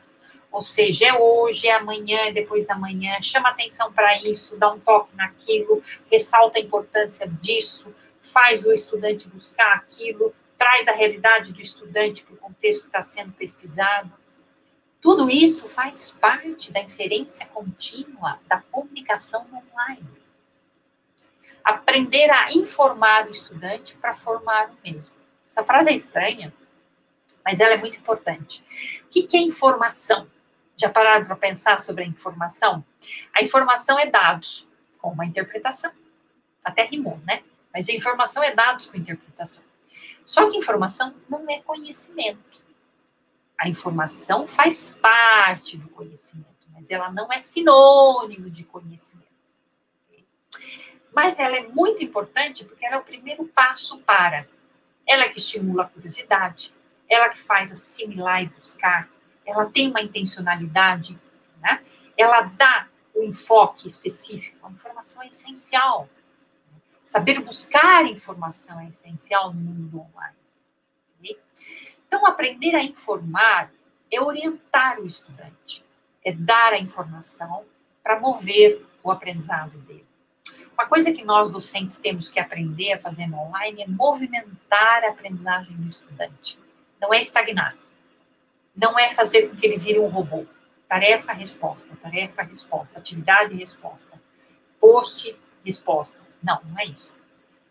Ou 0.51 0.63
seja, 0.63 1.09
é 1.09 1.13
hoje, 1.13 1.67
é 1.67 1.75
amanhã, 1.75 2.21
é 2.21 2.31
depois 2.31 2.65
da 2.65 2.73
manhã, 2.73 3.21
chama 3.21 3.49
atenção 3.49 3.93
para 3.93 4.19
isso, 4.23 4.57
dá 4.57 4.71
um 4.71 4.79
toque 4.79 5.15
naquilo, 5.15 5.79
ressalta 6.11 6.57
a 6.57 6.61
importância 6.63 7.27
disso, 7.27 7.93
faz 8.23 8.65
o 8.65 8.71
estudante 8.71 9.27
buscar 9.27 9.75
aquilo, 9.75 10.33
traz 10.57 10.87
a 10.87 10.91
realidade 10.91 11.53
do 11.53 11.61
estudante 11.61 12.23
para 12.23 12.33
o 12.33 12.37
contexto 12.37 12.81
que 12.81 12.87
está 12.87 13.03
sendo 13.03 13.31
pesquisado. 13.33 14.11
Tudo 15.01 15.29
isso 15.29 15.67
faz 15.67 16.11
parte 16.11 16.71
da 16.71 16.81
inferência 16.81 17.45
contínua 17.47 18.39
da 18.47 18.61
comunicação 18.61 19.47
online 19.53 20.19
aprender 21.69 22.29
a 22.29 22.51
informar 22.51 23.27
o 23.27 23.31
estudante 23.31 23.95
para 23.95 24.13
formar 24.13 24.71
o 24.71 24.77
mesmo. 24.83 25.13
Essa 25.49 25.63
frase 25.63 25.89
é 25.89 25.93
estranha, 25.93 26.53
mas 27.43 27.59
ela 27.59 27.73
é 27.73 27.77
muito 27.77 27.97
importante. 27.97 28.63
O 29.05 29.09
que 29.09 29.37
é 29.37 29.41
informação? 29.41 30.27
Já 30.75 30.89
pararam 30.89 31.25
para 31.25 31.35
pensar 31.35 31.79
sobre 31.79 32.03
a 32.03 32.07
informação? 32.07 32.83
A 33.33 33.43
informação 33.43 33.99
é 33.99 34.05
dados 34.05 34.67
com 34.99 35.09
uma 35.09 35.25
interpretação. 35.25 35.91
Até 36.63 36.85
rimou, 36.85 37.19
né? 37.25 37.43
Mas 37.73 37.87
a 37.89 37.93
informação 37.93 38.43
é 38.43 38.53
dados 38.53 38.87
com 38.87 38.97
interpretação. 38.97 39.63
Só 40.25 40.49
que 40.49 40.57
informação 40.57 41.13
não 41.29 41.49
é 41.49 41.61
conhecimento. 41.61 42.58
A 43.59 43.67
informação 43.67 44.47
faz 44.47 44.95
parte 45.01 45.77
do 45.77 45.89
conhecimento, 45.89 46.65
mas 46.71 46.89
ela 46.89 47.11
não 47.11 47.31
é 47.31 47.37
sinônimo 47.37 48.49
de 48.49 48.63
conhecimento. 48.63 49.27
Mas 51.13 51.37
ela 51.39 51.57
é 51.57 51.67
muito 51.67 52.01
importante 52.01 52.63
porque 52.63 52.85
ela 52.85 52.95
é 52.95 52.99
o 52.99 53.03
primeiro 53.03 53.45
passo 53.45 53.99
para. 53.99 54.47
Ela 55.05 55.25
é 55.25 55.29
que 55.29 55.39
estimula 55.39 55.83
a 55.83 55.87
curiosidade, 55.87 56.73
ela 57.09 57.27
que 57.27 57.37
faz 57.37 57.71
assimilar 57.71 58.43
e 58.43 58.47
buscar, 58.47 59.09
ela 59.45 59.65
tem 59.65 59.89
uma 59.89 60.01
intencionalidade, 60.01 61.19
né? 61.59 61.83
ela 62.15 62.43
dá 62.43 62.87
um 63.15 63.23
enfoque 63.23 63.87
específico. 63.87 64.65
A 64.65 64.71
informação 64.71 65.21
é 65.21 65.27
essencial. 65.27 66.07
Saber 67.03 67.41
buscar 67.41 68.05
informação 68.05 68.79
é 68.79 68.87
essencial 68.87 69.51
no 69.51 69.59
mundo 69.59 69.99
online. 69.99 70.37
Okay? 71.17 71.39
Então, 72.09 72.25
aprender 72.25 72.73
a 72.75 72.83
informar 72.83 73.71
é 74.11 74.19
orientar 74.19 74.99
o 74.99 75.05
estudante, 75.05 75.85
é 76.25 76.33
dar 76.33 76.73
a 76.73 76.79
informação 76.79 77.63
para 78.01 78.19
mover 78.19 78.83
o 79.03 79.11
aprendizado 79.11 79.77
dele. 79.77 80.07
Uma 80.73 80.87
coisa 80.87 81.11
que 81.11 81.23
nós 81.23 81.51
docentes 81.51 81.99
temos 81.99 82.27
que 82.27 82.39
aprender 82.39 82.93
a 82.93 82.97
fazer 82.97 83.31
online 83.31 83.83
é 83.83 83.87
movimentar 83.87 85.03
a 85.03 85.09
aprendizagem 85.09 85.77
do 85.77 85.87
estudante. 85.87 86.57
Não 86.99 87.13
é 87.13 87.19
estagnar. 87.19 87.77
Não 88.75 88.97
é 88.97 89.13
fazer 89.13 89.47
com 89.47 89.55
que 89.55 89.67
ele 89.67 89.77
vire 89.77 89.99
um 89.99 90.07
robô. 90.07 90.47
Tarefa, 90.87 91.31
resposta, 91.33 91.95
tarefa, 92.01 92.41
resposta, 92.41 92.97
atividade, 92.97 93.53
resposta. 93.55 94.19
Post, 94.79 95.37
resposta. 95.63 96.19
Não, 96.41 96.59
não 96.63 96.79
é 96.79 96.85
isso. 96.85 97.18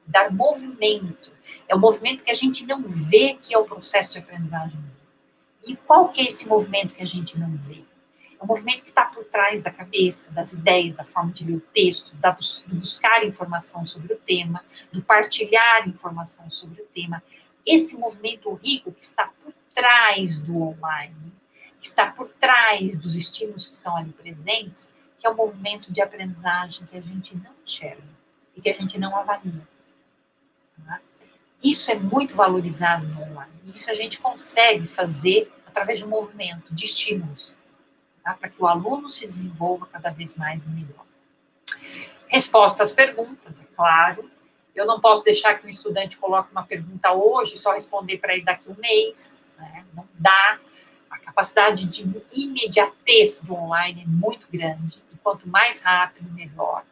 Dar 0.09 0.33
movimento. 0.33 1.31
É 1.69 1.75
o 1.75 1.79
movimento 1.79 2.25
que 2.25 2.31
a 2.31 2.35
gente 2.35 2.67
não 2.67 2.83
vê 2.83 3.35
que 3.35 3.55
é 3.55 3.59
o 3.59 3.65
processo 3.65 4.13
de 4.13 4.19
aprendizagem. 4.19 4.81
E 5.67 5.77
qual 5.77 6.09
que 6.09 6.21
é 6.21 6.25
esse 6.25 6.49
movimento 6.49 6.95
que 6.95 7.03
a 7.03 7.07
gente 7.07 7.39
não 7.39 7.57
vê? 7.57 7.85
É 8.41 8.45
um 8.45 8.47
movimento 8.47 8.85
que 8.85 8.91
está 8.91 9.05
por 9.05 9.25
trás 9.25 9.63
da 9.63 9.71
cabeça, 9.71 10.31
das 10.31 10.53
ideias, 10.53 10.95
da 10.95 11.05
forma 11.05 11.33
de 11.33 11.45
ler 11.45 11.57
o 11.57 11.61
texto, 11.61 12.15
da 12.17 12.31
do 12.31 12.77
buscar 12.77 13.25
informação 13.25 13.85
sobre 13.85 14.15
o 14.15 14.17
tema, 14.17 14.65
do 14.93 15.03
partilhar 15.03 15.89
informação 15.89 16.49
sobre 16.49 16.83
o 16.83 16.87
tema. 16.87 17.23
Esse 17.67 17.99
movimento 17.99 18.53
rico 18.55 18.93
que 18.93 19.05
está 19.05 19.31
por 19.43 19.53
trás 19.75 20.41
do 20.41 20.63
online, 20.63 21.33
que 21.81 21.87
está 21.87 22.11
por 22.11 22.29
trás 22.29 22.97
dos 22.97 23.17
estímulos 23.17 23.69
que 23.69 23.75
estão 23.75 23.97
ali 23.97 24.13
presentes, 24.13 24.95
que 25.19 25.27
é 25.27 25.31
o 25.31 25.33
um 25.33 25.37
movimento 25.37 25.93
de 25.93 26.01
aprendizagem 26.01 26.87
que 26.87 26.97
a 26.97 27.01
gente 27.01 27.37
não 27.37 27.51
enxerga 27.65 28.03
e 28.55 28.61
que 28.61 28.71
a 28.71 28.75
gente 28.75 28.99
não 28.99 29.17
avalia. 29.17 29.67
Tá? 30.87 31.01
Isso 31.63 31.91
é 31.91 31.95
muito 31.95 32.35
valorizado 32.35 33.07
no 33.07 33.23
online. 33.23 33.53
Isso 33.75 33.91
a 33.91 33.95
gente 33.95 34.21
consegue 34.21 34.87
fazer 34.87 35.53
através 35.67 35.99
de 35.99 36.05
um 36.05 36.09
movimento 36.09 36.73
de 36.73 36.87
estímulos, 36.87 37.57
tá? 38.23 38.35
para 38.35 38.49
que 38.49 38.61
o 38.61 38.67
aluno 38.67 39.11
se 39.11 39.27
desenvolva 39.27 39.87
cada 39.87 40.11
vez 40.11 40.35
mais 40.37 40.65
e 40.65 40.69
melhor. 40.69 41.05
Resposta 42.27 42.83
às 42.83 42.93
perguntas, 42.93 43.61
é 43.61 43.65
claro. 43.75 44.31
Eu 44.75 44.87
não 44.87 45.01
posso 45.01 45.25
deixar 45.25 45.55
que 45.55 45.67
o 45.67 45.71
estudante 45.71 46.19
coloque 46.19 46.53
uma 46.53 46.65
pergunta 46.65 47.13
hoje 47.13 47.55
e 47.55 47.59
só 47.59 47.73
responder 47.73 48.19
para 48.19 48.35
ele 48.35 48.45
daqui 48.45 48.69
a 48.69 48.73
um 48.73 48.77
mês. 48.77 49.37
Né? 49.57 49.85
Não 49.95 50.07
dá. 50.15 50.59
A 51.11 51.19
capacidade 51.19 51.87
de 51.87 52.07
imediatez 52.31 53.41
do 53.43 53.55
online 53.55 54.03
é 54.03 54.07
muito 54.07 54.47
grande. 54.53 55.03
E 55.13 55.17
quanto 55.17 55.49
mais 55.49 55.81
rápido, 55.81 56.31
melhor. 56.33 56.85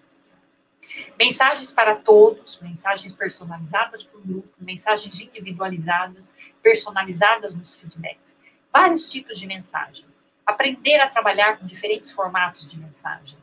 Mensagens 1.19 1.73
para 1.73 1.97
todos, 1.97 2.59
mensagens 2.61 3.13
personalizadas 3.13 4.03
para 4.03 4.19
o 4.19 4.23
grupo, 4.23 4.49
mensagens 4.59 5.21
individualizadas, 5.21 6.33
personalizadas 6.63 7.55
nos 7.55 7.81
feedbacks. 7.81 8.37
Vários 8.73 9.11
tipos 9.11 9.39
de 9.39 9.47
mensagem. 9.47 10.07
Aprender 10.45 10.99
a 11.01 11.09
trabalhar 11.09 11.59
com 11.59 11.67
diferentes 11.67 12.13
formatos 12.13 12.71
de 12.71 12.79
mensagem. 12.79 13.39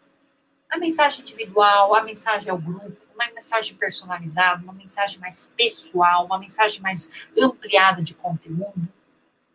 A 0.69 0.77
mensagem 0.77 1.21
individual, 1.21 1.95
a 1.95 2.03
mensagem 2.03 2.49
ao 2.49 2.58
grupo, 2.58 2.97
uma 3.13 3.27
mensagem 3.27 3.75
personalizada, 3.75 4.63
uma 4.63 4.73
mensagem 4.73 5.19
mais 5.19 5.51
pessoal, 5.56 6.25
uma 6.25 6.39
mensagem 6.39 6.82
mais 6.82 7.27
ampliada 7.38 8.01
de 8.01 8.13
conteúdo. 8.15 8.88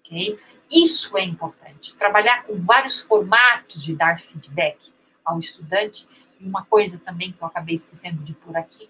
ok? 0.01 0.39
Isso 0.71 1.17
é 1.17 1.25
importante. 1.25 1.97
Trabalhar 1.97 2.45
com 2.45 2.63
vários 2.63 3.01
formatos 3.01 3.83
de 3.83 3.97
dar 3.97 4.21
feedback 4.21 4.93
ao 5.25 5.39
estudante 5.39 6.07
uma 6.41 6.65
coisa 6.65 6.99
também 6.99 7.33
que 7.33 7.43
eu 7.43 7.47
acabei 7.47 7.75
esquecendo 7.75 8.23
de 8.23 8.33
por 8.33 8.57
aqui, 8.57 8.89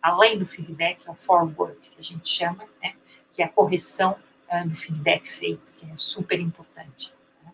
além 0.00 0.38
do 0.38 0.46
feedback, 0.46 1.06
é 1.06 1.10
o 1.10 1.14
forward, 1.14 1.78
que 1.78 1.98
a 1.98 2.02
gente 2.02 2.28
chama, 2.28 2.64
né, 2.82 2.94
que 3.32 3.42
é 3.42 3.46
a 3.46 3.48
correção 3.48 4.16
uh, 4.50 4.68
do 4.68 4.74
feedback 4.74 5.26
feito, 5.26 5.72
que 5.76 5.86
é 5.86 5.96
super 5.96 6.38
importante. 6.40 7.12
Né. 7.44 7.52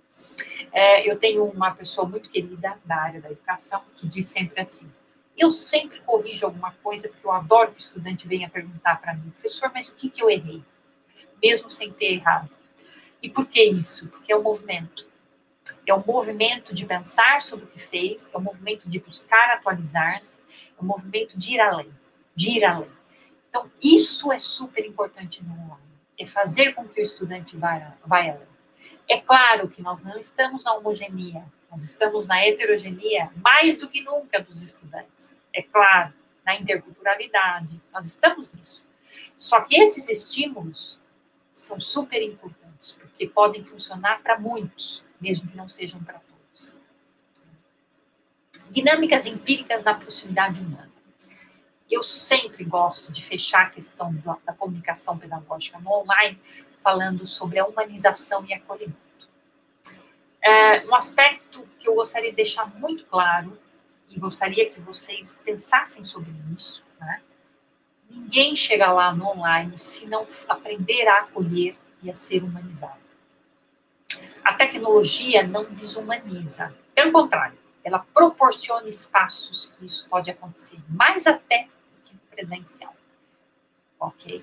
É, 0.72 1.10
eu 1.10 1.18
tenho 1.18 1.44
uma 1.44 1.70
pessoa 1.72 2.08
muito 2.08 2.30
querida 2.30 2.78
da 2.84 2.96
área 2.96 3.20
da 3.20 3.30
educação 3.30 3.82
que 3.96 4.06
diz 4.06 4.26
sempre 4.26 4.60
assim: 4.60 4.90
eu 5.38 5.52
sempre 5.52 6.00
corrijo 6.00 6.44
alguma 6.44 6.72
coisa, 6.82 7.08
porque 7.08 7.24
eu 7.24 7.30
adoro 7.30 7.70
que 7.70 7.78
o 7.78 7.80
estudante 7.80 8.26
venha 8.26 8.50
perguntar 8.50 9.00
para 9.00 9.14
mim, 9.14 9.30
professor, 9.30 9.70
mas 9.72 9.88
o 9.88 9.94
que, 9.94 10.10
que 10.10 10.20
eu 10.20 10.28
errei? 10.28 10.62
Mesmo 11.40 11.70
sem 11.70 11.92
ter 11.92 12.14
errado. 12.14 12.50
E 13.22 13.30
por 13.30 13.46
que 13.46 13.62
isso? 13.62 14.08
Porque 14.08 14.32
é 14.32 14.36
o 14.36 14.42
movimento. 14.42 15.07
É 15.88 15.94
um 15.94 16.04
movimento 16.04 16.74
de 16.74 16.84
pensar 16.84 17.40
sobre 17.40 17.64
o 17.64 17.68
que 17.68 17.78
fez, 17.78 18.30
é 18.34 18.36
um 18.36 18.42
movimento 18.42 18.86
de 18.86 19.00
buscar 19.00 19.54
atualizar-se, 19.54 20.38
é 20.78 20.82
um 20.82 20.84
movimento 20.84 21.38
de 21.38 21.54
ir 21.54 21.60
além, 21.60 21.90
de 22.34 22.50
ir 22.58 22.64
além. 22.66 22.90
Então, 23.48 23.70
isso 23.82 24.30
é 24.30 24.38
super 24.38 24.84
importante 24.84 25.42
no 25.42 25.50
online, 25.54 25.80
é 26.20 26.26
fazer 26.26 26.74
com 26.74 26.86
que 26.86 27.00
o 27.00 27.02
estudante 27.02 27.56
vá, 27.56 27.94
vá 28.04 28.18
além. 28.18 28.46
É 29.08 29.18
claro 29.18 29.66
que 29.70 29.80
nós 29.80 30.02
não 30.02 30.18
estamos 30.18 30.62
na 30.62 30.74
homogeneia, 30.74 31.50
nós 31.70 31.82
estamos 31.82 32.26
na 32.26 32.38
heterogeneia 32.44 33.30
mais 33.42 33.78
do 33.78 33.88
que 33.88 34.02
nunca 34.02 34.42
dos 34.42 34.60
estudantes. 34.60 35.40
É 35.54 35.62
claro, 35.62 36.12
na 36.44 36.54
interculturalidade, 36.54 37.80
nós 37.90 38.04
estamos 38.04 38.52
nisso. 38.52 38.84
Só 39.38 39.62
que 39.62 39.80
esses 39.80 40.06
estímulos 40.10 41.00
são 41.50 41.80
super 41.80 42.22
importantes, 42.22 42.92
porque 43.00 43.26
podem 43.26 43.64
funcionar 43.64 44.22
para 44.22 44.38
muitos 44.38 45.07
mesmo 45.20 45.48
que 45.48 45.56
não 45.56 45.68
sejam 45.68 46.02
para 46.02 46.20
todos. 46.20 46.74
Dinâmicas 48.70 49.26
empíricas 49.26 49.82
da 49.82 49.94
proximidade 49.94 50.60
humana. 50.60 50.90
Eu 51.90 52.02
sempre 52.02 52.64
gosto 52.64 53.10
de 53.10 53.22
fechar 53.22 53.66
a 53.66 53.70
questão 53.70 54.14
da 54.44 54.52
comunicação 54.52 55.16
pedagógica 55.16 55.78
no 55.78 55.90
online 55.90 56.38
falando 56.82 57.24
sobre 57.24 57.58
a 57.58 57.66
humanização 57.66 58.44
e 58.44 58.52
acolhimento. 58.52 58.96
É, 60.40 60.86
um 60.86 60.94
aspecto 60.94 61.66
que 61.78 61.88
eu 61.88 61.94
gostaria 61.94 62.30
de 62.30 62.36
deixar 62.36 62.66
muito 62.78 63.04
claro 63.06 63.58
e 64.08 64.18
gostaria 64.18 64.68
que 64.70 64.80
vocês 64.80 65.40
pensassem 65.44 66.04
sobre 66.04 66.30
isso, 66.54 66.84
né? 67.00 67.22
Ninguém 68.08 68.54
chega 68.54 68.90
lá 68.90 69.14
no 69.14 69.26
online 69.26 69.78
se 69.78 70.06
não 70.06 70.26
aprender 70.48 71.06
a 71.08 71.20
acolher 71.20 71.76
e 72.02 72.10
a 72.10 72.14
ser 72.14 72.42
humanizado 72.42 73.07
a 74.48 74.54
tecnologia 74.54 75.46
não 75.46 75.64
desumaniza. 75.64 76.74
Pelo 76.94 77.12
contrário, 77.12 77.58
ela 77.84 77.98
proporciona 77.98 78.88
espaços 78.88 79.70
que 79.76 79.84
isso 79.84 80.08
pode 80.08 80.30
acontecer, 80.30 80.78
mais 80.88 81.26
até 81.26 81.68
que 82.02 82.16
presencial. 82.30 82.96
Ok? 84.00 84.42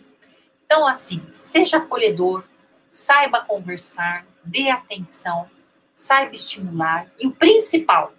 Então, 0.64 0.86
assim, 0.86 1.26
seja 1.32 1.78
acolhedor, 1.78 2.44
saiba 2.88 3.44
conversar, 3.46 4.28
dê 4.44 4.70
atenção, 4.70 5.50
saiba 5.92 6.36
estimular 6.36 7.08
e 7.20 7.26
o 7.26 7.32
principal, 7.32 8.14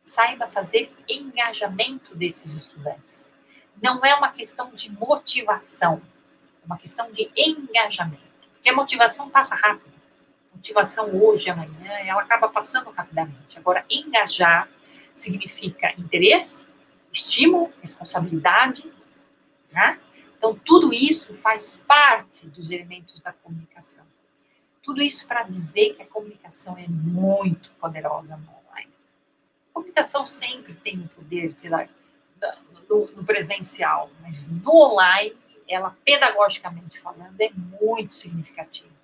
saiba 0.00 0.46
fazer 0.46 0.94
engajamento 1.08 2.14
desses 2.14 2.54
estudantes. 2.54 3.26
Não 3.82 4.04
é 4.04 4.14
uma 4.14 4.30
questão 4.30 4.70
de 4.70 4.88
motivação, 4.92 6.00
é 6.62 6.64
uma 6.64 6.78
questão 6.78 7.10
de 7.10 7.28
engajamento, 7.36 8.22
porque 8.52 8.68
a 8.68 8.76
motivação 8.76 9.28
passa 9.28 9.56
rápido 9.56 9.97
motivação 10.58 11.14
hoje, 11.22 11.48
amanhã, 11.48 11.92
ela 12.04 12.22
acaba 12.22 12.48
passando 12.48 12.90
rapidamente. 12.90 13.58
Agora, 13.58 13.84
engajar 13.88 14.68
significa 15.14 15.92
interesse, 15.96 16.66
estímulo, 17.12 17.72
responsabilidade, 17.80 18.90
né? 19.72 19.98
Então, 20.36 20.54
tudo 20.54 20.92
isso 20.92 21.34
faz 21.34 21.80
parte 21.86 22.46
dos 22.46 22.70
elementos 22.70 23.18
da 23.20 23.32
comunicação. 23.32 24.04
Tudo 24.82 25.02
isso 25.02 25.26
para 25.26 25.42
dizer 25.42 25.94
que 25.94 26.02
a 26.02 26.06
comunicação 26.06 26.76
é 26.76 26.86
muito 26.88 27.72
poderosa 27.74 28.36
no 28.36 28.48
online. 28.48 28.92
A 29.70 29.74
comunicação 29.74 30.26
sempre 30.26 30.74
tem 30.74 30.98
o 31.00 31.08
poder 31.08 31.52
de 31.52 31.68
lá, 31.68 31.88
no, 32.88 33.06
no 33.08 33.24
presencial, 33.24 34.10
mas 34.22 34.46
no 34.46 34.74
online, 34.74 35.36
ela, 35.68 35.96
pedagogicamente 36.04 37.00
falando, 37.00 37.40
é 37.40 37.50
muito 37.50 38.14
significativa. 38.14 38.97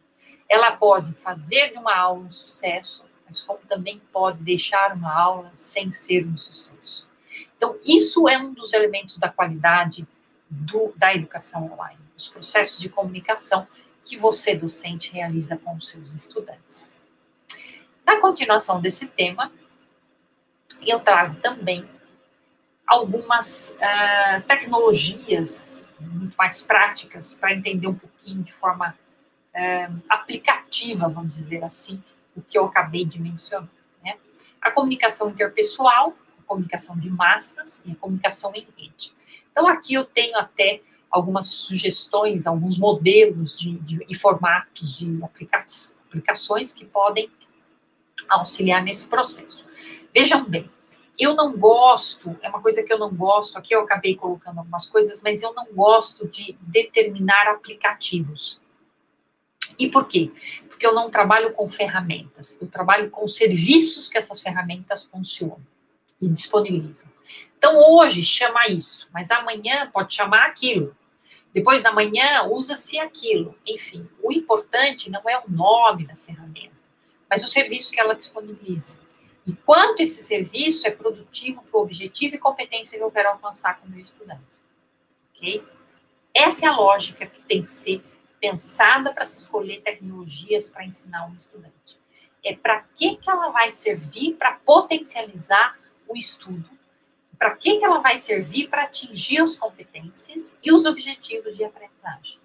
Ela 0.48 0.72
pode 0.72 1.12
fazer 1.14 1.70
de 1.70 1.78
uma 1.78 1.96
aula 1.96 2.20
um 2.20 2.30
sucesso, 2.30 3.04
mas 3.26 3.42
como 3.42 3.61
também 3.61 4.00
pode 4.12 4.42
deixar 4.42 4.94
uma 4.94 5.12
aula 5.12 5.52
sem 5.57 5.90
ser 5.90 6.26
um 6.26 6.37
sucesso. 6.37 7.09
Então, 7.57 7.78
isso 7.85 8.28
é 8.28 8.38
um 8.38 8.52
dos 8.52 8.72
elementos 8.72 9.16
da 9.16 9.28
qualidade 9.28 10.07
do, 10.48 10.92
da 10.96 11.14
educação 11.14 11.72
online, 11.72 11.98
os 12.16 12.28
processos 12.28 12.78
de 12.78 12.88
comunicação 12.88 13.66
que 14.04 14.16
você, 14.16 14.54
docente, 14.54 15.12
realiza 15.12 15.57
com 15.57 15.74
os 15.74 15.90
seus 15.90 16.12
estudantes. 16.12 16.92
Na 18.04 18.20
continuação 18.20 18.80
desse 18.80 19.07
tema, 19.07 19.50
eu 20.83 21.00
trago 21.00 21.37
também 21.40 21.88
algumas 22.87 23.70
uh, 23.70 24.42
tecnologias 24.42 25.90
muito 25.98 26.37
mais 26.37 26.62
práticas 26.62 27.35
para 27.35 27.54
entender 27.54 27.87
um 27.87 27.94
pouquinho 27.94 28.42
de 28.42 28.52
forma 28.52 28.96
é, 29.55 29.88
aplicativa, 30.09 31.09
vamos 31.09 31.35
dizer 31.35 31.62
assim, 31.62 32.03
o 32.35 32.43
que 32.43 32.59
eu 32.59 32.64
acabei 32.64 33.05
de 33.05 33.21
mencionar. 33.21 33.71
Né? 34.03 34.17
A 34.61 34.71
comunicação 34.71 35.31
interpessoal, 35.31 36.14
a 36.38 36.43
comunicação 36.43 36.99
de 36.99 37.09
massas 37.09 37.81
e 37.87 37.93
a 37.93 37.97
comunicação 37.97 38.53
em 38.55 38.67
rede. 38.77 39.12
Então, 39.51 39.69
aqui 39.69 39.95
eu 39.95 40.05
tenho 40.05 40.37
até 40.37 40.83
algumas 41.11 41.47
sugestões, 41.47 42.45
alguns 42.45 42.77
modelos 42.77 43.57
de, 43.57 43.79
de, 43.79 44.05
e 44.09 44.17
formatos 44.17 44.99
de 44.99 45.23
aplica 45.23 45.64
aplicações 46.09 46.75
que 46.75 46.85
podem 46.85 47.31
auxiliar 48.29 48.83
nesse 48.83 49.09
processo. 49.09 49.64
Vejam 50.12 50.45
bem, 50.45 50.71
eu 51.19 51.35
não 51.35 51.57
gosto, 51.57 52.37
é 52.43 52.49
uma 52.49 52.61
coisa 52.61 52.83
que 52.83 52.93
eu 52.93 52.99
não 52.99 53.14
gosto, 53.14 53.57
aqui 53.57 53.75
eu 53.75 53.81
acabei 53.81 54.17
colocando 54.17 54.59
algumas 54.59 54.88
coisas, 54.88 55.23
mas 55.23 55.43
eu 55.43 55.53
não 55.55 55.67
gosto 55.73 56.27
de 56.27 56.57
determinar 56.61 57.49
aplicativos. 57.49 58.61
E 59.79 59.91
por 59.91 60.07
quê? 60.07 60.31
Porque 60.69 60.87
eu 60.87 60.95
não 60.95 61.11
trabalho 61.11 61.53
com 61.53 61.69
ferramentas, 61.69 62.59
eu 62.61 62.69
trabalho 62.69 63.11
com 63.11 63.27
serviços 63.29 64.09
que 64.09 64.19
essas 64.19 64.41
ferramentas 64.41 65.05
funcionam 65.05 65.61
e 66.21 66.29
disponibilizam. 66.29 67.11
Então, 67.57 67.77
hoje 67.77 68.23
chama 68.23 68.69
isso, 68.69 69.09
mas 69.13 69.31
amanhã 69.31 69.91
pode 69.91 70.15
chamar 70.15 70.47
aquilo. 70.47 70.97
Depois 71.53 71.83
da 71.83 71.93
manhã, 71.93 72.43
usa-se 72.45 72.99
aquilo. 72.99 73.57
Enfim, 73.67 74.09
o 74.23 74.33
importante 74.33 75.11
não 75.11 75.23
é 75.29 75.39
o 75.39 75.51
nome 75.51 76.07
da 76.07 76.17
ferramenta, 76.17 76.75
mas 77.31 77.45
o 77.45 77.49
serviço 77.49 77.93
que 77.93 78.01
ela 78.01 78.15
disponibiliza. 78.15 78.99
E 79.47 79.55
quanto 79.55 80.01
esse 80.01 80.23
serviço 80.23 80.87
é 80.87 80.91
produtivo 80.91 81.63
para 81.63 81.79
o 81.79 81.83
objetivo 81.83 82.35
e 82.35 82.39
competência 82.39 82.99
que 82.99 83.05
eu 83.05 83.11
quero 83.11 83.29
alcançar 83.29 83.79
com 83.79 83.87
o 83.87 83.91
meu 83.91 84.01
estudante. 84.01 84.43
Ok? 85.31 85.63
Essa 86.33 86.67
é 86.67 86.69
a 86.69 86.77
lógica 86.77 87.27
que 87.27 87.41
tem 87.43 87.63
que 87.63 87.71
ser 87.71 88.03
pensada 88.44 89.11
para 89.11 89.24
se 89.24 89.38
escolher 89.38 89.80
tecnologias 89.80 90.68
para 90.68 90.85
ensinar 90.85 91.26
um 91.26 91.35
estudante. 91.35 91.98
É 92.44 92.54
para 92.54 92.80
que, 92.94 93.16
que 93.16 93.30
ela 93.30 93.48
vai 93.48 93.70
servir 93.70 94.35
para 94.35 94.52
potencializar 94.52 95.78
o 96.07 96.14
estudo, 96.14 96.68
para 97.38 97.57
que, 97.57 97.78
que 97.78 97.85
ela 97.85 98.00
vai 98.00 98.18
servir 98.18 98.68
para 98.68 98.83
atingir 98.83 99.40
as 99.40 99.57
competências 99.57 100.54
e 100.62 100.70
os 100.70 100.85
objetivos 100.85 101.57
de 101.57 101.64
aprendizagem. 101.64 102.38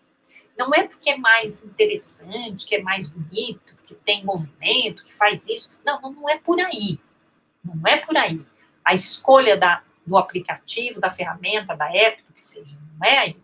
Não 0.57 0.73
é 0.73 0.87
porque 0.87 1.09
é 1.09 1.17
mais 1.17 1.65
interessante, 1.65 2.65
que 2.65 2.75
é 2.75 2.81
mais 2.81 3.09
bonito, 3.09 3.75
que 3.85 3.93
tem 3.93 4.23
movimento, 4.23 5.03
que 5.03 5.13
faz 5.13 5.49
isso. 5.49 5.77
Não, 5.83 5.99
não 5.99 6.29
é 6.29 6.37
por 6.37 6.61
aí. 6.61 6.97
Não 7.61 7.85
é 7.85 7.97
por 7.97 8.15
aí. 8.15 8.41
A 8.85 8.93
escolha 8.93 9.57
da, 9.57 9.83
do 10.07 10.17
aplicativo, 10.17 11.01
da 11.01 11.11
ferramenta, 11.11 11.75
da 11.75 11.93
app, 11.93 12.23
do 12.23 12.33
que 12.33 12.41
seja, 12.41 12.77
não 12.97 13.05
é 13.05 13.17
aí. 13.17 13.37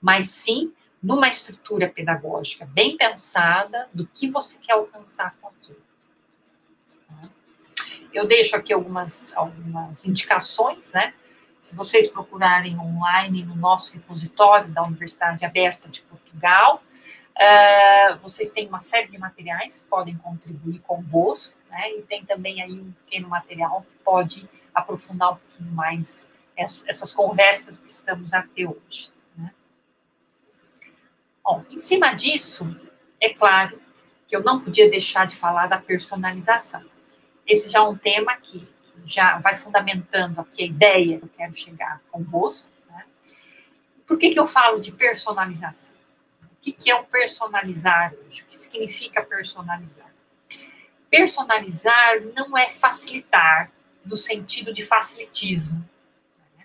Mas 0.00 0.30
sim 0.30 0.72
numa 1.02 1.28
estrutura 1.28 1.88
pedagógica 1.88 2.66
bem 2.66 2.96
pensada 2.96 3.88
do 3.92 4.06
que 4.06 4.28
você 4.28 4.58
quer 4.58 4.74
alcançar 4.74 5.34
com 5.40 5.48
aquilo. 5.48 5.82
Eu 8.12 8.26
deixo 8.26 8.56
aqui 8.56 8.72
algumas, 8.72 9.34
algumas 9.36 10.04
indicações, 10.04 10.92
né? 10.92 11.14
Se 11.60 11.74
vocês 11.76 12.10
procurarem 12.10 12.78
online 12.78 13.44
no 13.44 13.54
nosso 13.54 13.92
repositório 13.94 14.68
da 14.70 14.82
Universidade 14.82 15.44
Aberta 15.44 15.88
de 15.88 16.02
Portugal, 16.02 16.82
uh, 17.36 18.18
vocês 18.22 18.50
têm 18.50 18.66
uma 18.66 18.80
série 18.80 19.08
de 19.08 19.18
materiais 19.18 19.82
que 19.82 19.88
podem 19.88 20.16
contribuir 20.16 20.80
convosco, 20.80 21.56
né? 21.68 21.92
E 21.92 22.02
tem 22.02 22.24
também 22.24 22.62
aí 22.62 22.72
um 22.72 22.92
pequeno 23.04 23.28
material 23.28 23.82
que 23.82 23.96
pode 24.04 24.48
aprofundar 24.74 25.32
um 25.32 25.36
pouquinho 25.36 25.70
mais 25.70 26.28
essas 26.56 27.12
conversas 27.12 27.78
que 27.78 27.88
estamos 27.88 28.34
a 28.34 28.42
ter 28.42 28.66
hoje. 28.66 29.10
Bom, 31.42 31.64
em 31.70 31.78
cima 31.78 32.12
disso, 32.12 32.64
é 33.20 33.32
claro 33.32 33.80
que 34.26 34.36
eu 34.36 34.42
não 34.42 34.60
podia 34.60 34.88
deixar 34.88 35.26
de 35.26 35.34
falar 35.34 35.66
da 35.66 35.78
personalização. 35.78 36.84
Esse 37.46 37.68
já 37.68 37.80
é 37.80 37.82
um 37.82 37.96
tema 37.96 38.36
que, 38.36 38.60
que 38.60 38.92
já 39.04 39.38
vai 39.38 39.56
fundamentando 39.56 40.40
aqui 40.40 40.62
a 40.62 40.66
ideia 40.66 41.18
que 41.18 41.24
eu 41.24 41.28
quero 41.28 41.54
chegar 41.54 42.00
convosco. 42.10 42.70
Né? 42.88 43.04
Por 44.06 44.16
que, 44.16 44.30
que 44.30 44.38
eu 44.38 44.46
falo 44.46 44.80
de 44.80 44.92
personalização? 44.92 45.96
O 46.44 46.60
que, 46.60 46.72
que 46.72 46.90
é 46.90 46.94
o 46.94 47.04
personalizar 47.04 48.14
hoje? 48.14 48.42
O 48.42 48.46
que 48.46 48.56
significa 48.56 49.22
personalizar? 49.22 50.14
Personalizar 51.10 52.20
não 52.36 52.56
é 52.56 52.68
facilitar, 52.68 53.72
no 54.06 54.16
sentido 54.16 54.72
de 54.72 54.84
facilitismo. 54.84 55.84
Né? 56.56 56.64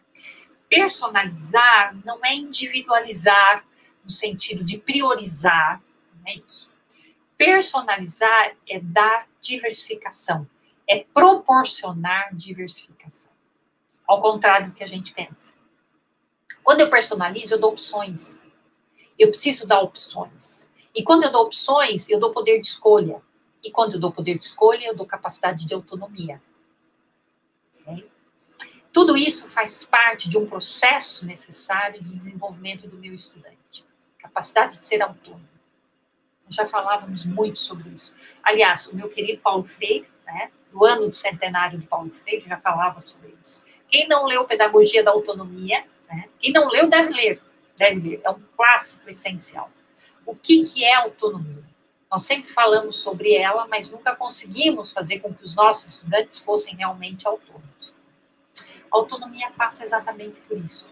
Personalizar 0.70 1.98
não 2.06 2.24
é 2.24 2.36
individualizar, 2.36 3.66
no 4.06 4.12
sentido 4.12 4.64
de 4.64 4.78
priorizar, 4.78 5.82
não 6.16 6.32
é 6.32 6.36
isso. 6.36 6.74
Personalizar 7.38 8.56
é 8.70 8.80
dar 8.80 9.28
diversificação, 9.42 10.48
é 10.88 11.04
proporcionar 11.14 12.34
diversificação. 12.34 13.34
Ao 14.08 14.22
contrário 14.22 14.68
do 14.68 14.74
que 14.74 14.84
a 14.84 14.88
gente 14.88 15.14
pensa. 15.14 15.56
Quando 16.64 16.82
eu 16.82 16.90
personalizo, 16.90 17.56
eu 17.56 17.60
dou 17.60 17.72
opções. 17.72 18.40
Eu 19.18 19.30
preciso 19.30 19.68
dar 19.68 19.82
opções. 19.82 20.70
E 20.94 21.04
quando 21.04 21.24
eu 21.24 21.32
dou 21.32 21.44
opções, 21.44 22.08
eu 22.10 22.20
dou 22.20 22.32
poder 22.32 22.60
de 22.60 22.68
escolha. 22.68 23.22
E 23.64 23.72
quando 23.72 23.96
eu 23.96 24.00
dou 24.00 24.12
poder 24.12 24.38
de 24.38 24.44
escolha, 24.44 24.86
eu 24.86 24.96
dou 24.96 25.06
capacidade 25.06 25.66
de 25.66 25.74
autonomia. 25.74 26.42
Okay? 27.82 28.10
Tudo 28.94 29.18
isso 29.18 29.48
faz 29.48 29.84
parte 29.84 30.30
de 30.30 30.38
um 30.38 30.48
processo 30.48 31.26
necessário 31.26 32.02
de 32.02 32.16
desenvolvimento 32.16 32.88
do 32.88 32.98
meu 32.98 33.14
estudante. 33.14 33.58
Capacidade 34.26 34.80
de 34.80 34.86
ser 34.86 35.04
autônomo. 35.04 35.48
Já 36.50 36.66
falávamos 36.66 37.26
muito 37.26 37.60
sobre 37.60 37.90
isso. 37.90 38.12
Aliás, 38.42 38.88
o 38.88 38.96
meu 38.96 39.08
querido 39.08 39.40
Paulo 39.40 39.64
Freire, 39.66 40.08
né, 40.26 40.52
do 40.72 40.84
ano 40.84 41.08
de 41.10 41.16
centenário 41.16 41.80
de 41.80 41.86
Paulo 41.86 42.12
Freire, 42.12 42.48
já 42.48 42.58
falava 42.58 43.00
sobre 43.00 43.36
isso. 43.42 43.64
Quem 43.88 44.08
não 44.08 44.26
leu 44.26 44.46
Pedagogia 44.46 45.04
da 45.04 45.12
Autonomia, 45.12 45.86
né, 46.10 46.28
quem 46.40 46.52
não 46.52 46.68
leu 46.70 46.90
deve 46.90 47.14
ler, 47.14 47.42
deve 47.78 48.10
ler, 48.10 48.22
é 48.24 48.32
um 48.32 48.42
clássico 48.58 49.08
essencial. 49.10 49.70
O 50.26 50.36
que, 50.36 50.64
que 50.64 50.84
é 50.84 50.96
autonomia? 50.96 51.64
Nós 52.10 52.24
sempre 52.24 52.52
falamos 52.52 52.98
sobre 52.98 53.36
ela, 53.36 53.68
mas 53.68 53.92
nunca 53.92 54.16
conseguimos 54.16 54.92
fazer 54.92 55.20
com 55.20 55.34
que 55.34 55.44
os 55.44 55.54
nossos 55.54 55.94
estudantes 55.94 56.40
fossem 56.40 56.76
realmente 56.76 57.28
autônomos. 57.28 57.94
A 58.92 58.98
autonomia 58.98 59.52
passa 59.52 59.84
exatamente 59.84 60.42
por 60.42 60.58
isso, 60.58 60.92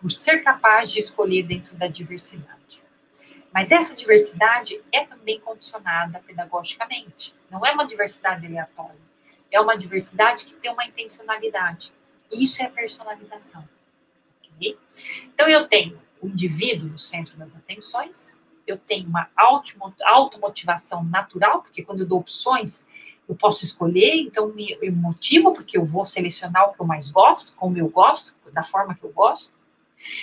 por 0.00 0.10
ser 0.10 0.42
capaz 0.42 0.90
de 0.90 1.00
escolher 1.00 1.42
dentro 1.42 1.76
da 1.76 1.86
diversidade. 1.86 2.61
Mas 3.52 3.70
essa 3.70 3.94
diversidade 3.94 4.80
é 4.90 5.04
também 5.04 5.40
condicionada 5.40 6.20
pedagogicamente, 6.26 7.34
não 7.50 7.64
é 7.66 7.72
uma 7.72 7.86
diversidade 7.86 8.46
aleatória 8.46 9.12
é 9.52 9.60
uma 9.60 9.76
diversidade 9.76 10.46
que 10.46 10.54
tem 10.54 10.72
uma 10.72 10.84
intencionalidade. 10.84 11.92
Isso 12.32 12.62
é 12.62 12.68
personalização. 12.68 13.68
Okay? 14.56 14.78
Então, 15.26 15.46
eu 15.46 15.68
tenho 15.68 16.00
o 16.20 16.26
indivíduo 16.26 16.88
no 16.88 16.98
centro 16.98 17.36
das 17.36 17.54
atenções, 17.54 18.34
eu 18.66 18.78
tenho 18.78 19.06
uma 19.08 19.28
automotivação 20.04 21.04
natural, 21.04 21.62
porque 21.62 21.84
quando 21.84 22.00
eu 22.00 22.06
dou 22.06 22.20
opções, 22.20 22.88
eu 23.28 23.34
posso 23.34 23.64
escolher, 23.64 24.14
então 24.14 24.54
eu 24.80 24.92
motivo, 24.92 25.52
porque 25.52 25.76
eu 25.76 25.84
vou 25.84 26.06
selecionar 26.06 26.68
o 26.68 26.72
que 26.72 26.80
eu 26.80 26.86
mais 26.86 27.10
gosto, 27.10 27.54
como 27.56 27.76
eu 27.76 27.88
gosto, 27.88 28.38
da 28.52 28.62
forma 28.62 28.94
que 28.94 29.04
eu 29.04 29.10
gosto. 29.10 29.54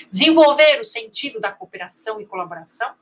Desenvolver 0.10 0.80
o 0.80 0.84
sentido 0.84 1.40
da 1.40 1.52
cooperação 1.52 2.20
e 2.20 2.26
colaboração, 2.26 2.94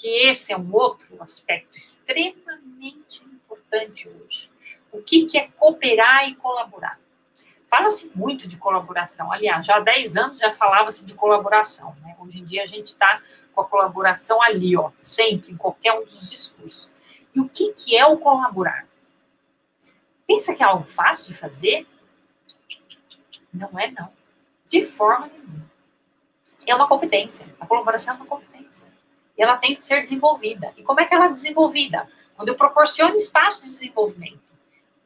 que 0.00 0.08
esse 0.26 0.50
é 0.50 0.56
um 0.56 0.72
outro 0.72 1.22
aspecto 1.22 1.76
extremamente 1.76 3.22
importante 3.22 4.08
hoje. 4.08 4.50
O 4.90 5.02
que, 5.02 5.26
que 5.26 5.36
é 5.36 5.48
cooperar 5.58 6.26
e 6.26 6.34
colaborar? 6.36 6.98
Fala-se 7.68 8.10
muito 8.14 8.48
de 8.48 8.56
colaboração. 8.56 9.30
Aliás, 9.30 9.64
já 9.66 9.76
há 9.76 9.80
10 9.80 10.16
anos 10.16 10.38
já 10.38 10.52
falava-se 10.52 11.04
de 11.04 11.12
colaboração. 11.12 11.94
Né? 12.00 12.16
Hoje 12.18 12.40
em 12.40 12.44
dia 12.44 12.62
a 12.62 12.66
gente 12.66 12.88
está 12.88 13.22
com 13.54 13.60
a 13.60 13.64
colaboração 13.64 14.42
ali, 14.42 14.74
ó, 14.76 14.90
sempre, 15.00 15.52
em 15.52 15.56
qualquer 15.56 15.92
um 15.92 16.04
dos 16.04 16.30
discursos. 16.30 16.90
E 17.34 17.40
o 17.40 17.48
que, 17.48 17.72
que 17.74 17.96
é 17.96 18.06
o 18.06 18.16
colaborar? 18.16 18.88
Pensa 20.26 20.54
que 20.54 20.62
é 20.62 20.66
algo 20.66 20.88
fácil 20.88 21.26
de 21.26 21.34
fazer? 21.34 21.86
Não 23.52 23.78
é, 23.78 23.90
não. 23.90 24.10
De 24.68 24.82
forma 24.84 25.26
nenhuma. 25.26 25.70
É 26.66 26.74
uma 26.74 26.88
competência. 26.88 27.46
A 27.60 27.66
colaboração 27.66 28.14
é 28.14 28.16
uma 28.16 28.26
competência. 28.26 28.89
E 29.40 29.42
ela 29.42 29.56
tem 29.56 29.72
que 29.72 29.80
ser 29.80 30.02
desenvolvida. 30.02 30.70
E 30.76 30.82
como 30.82 31.00
é 31.00 31.06
que 31.06 31.14
ela 31.14 31.24
é 31.24 31.32
desenvolvida? 31.32 32.06
Quando 32.36 32.50
eu 32.50 32.56
proporciono 32.56 33.16
espaço 33.16 33.62
de 33.62 33.70
desenvolvimento. 33.70 34.42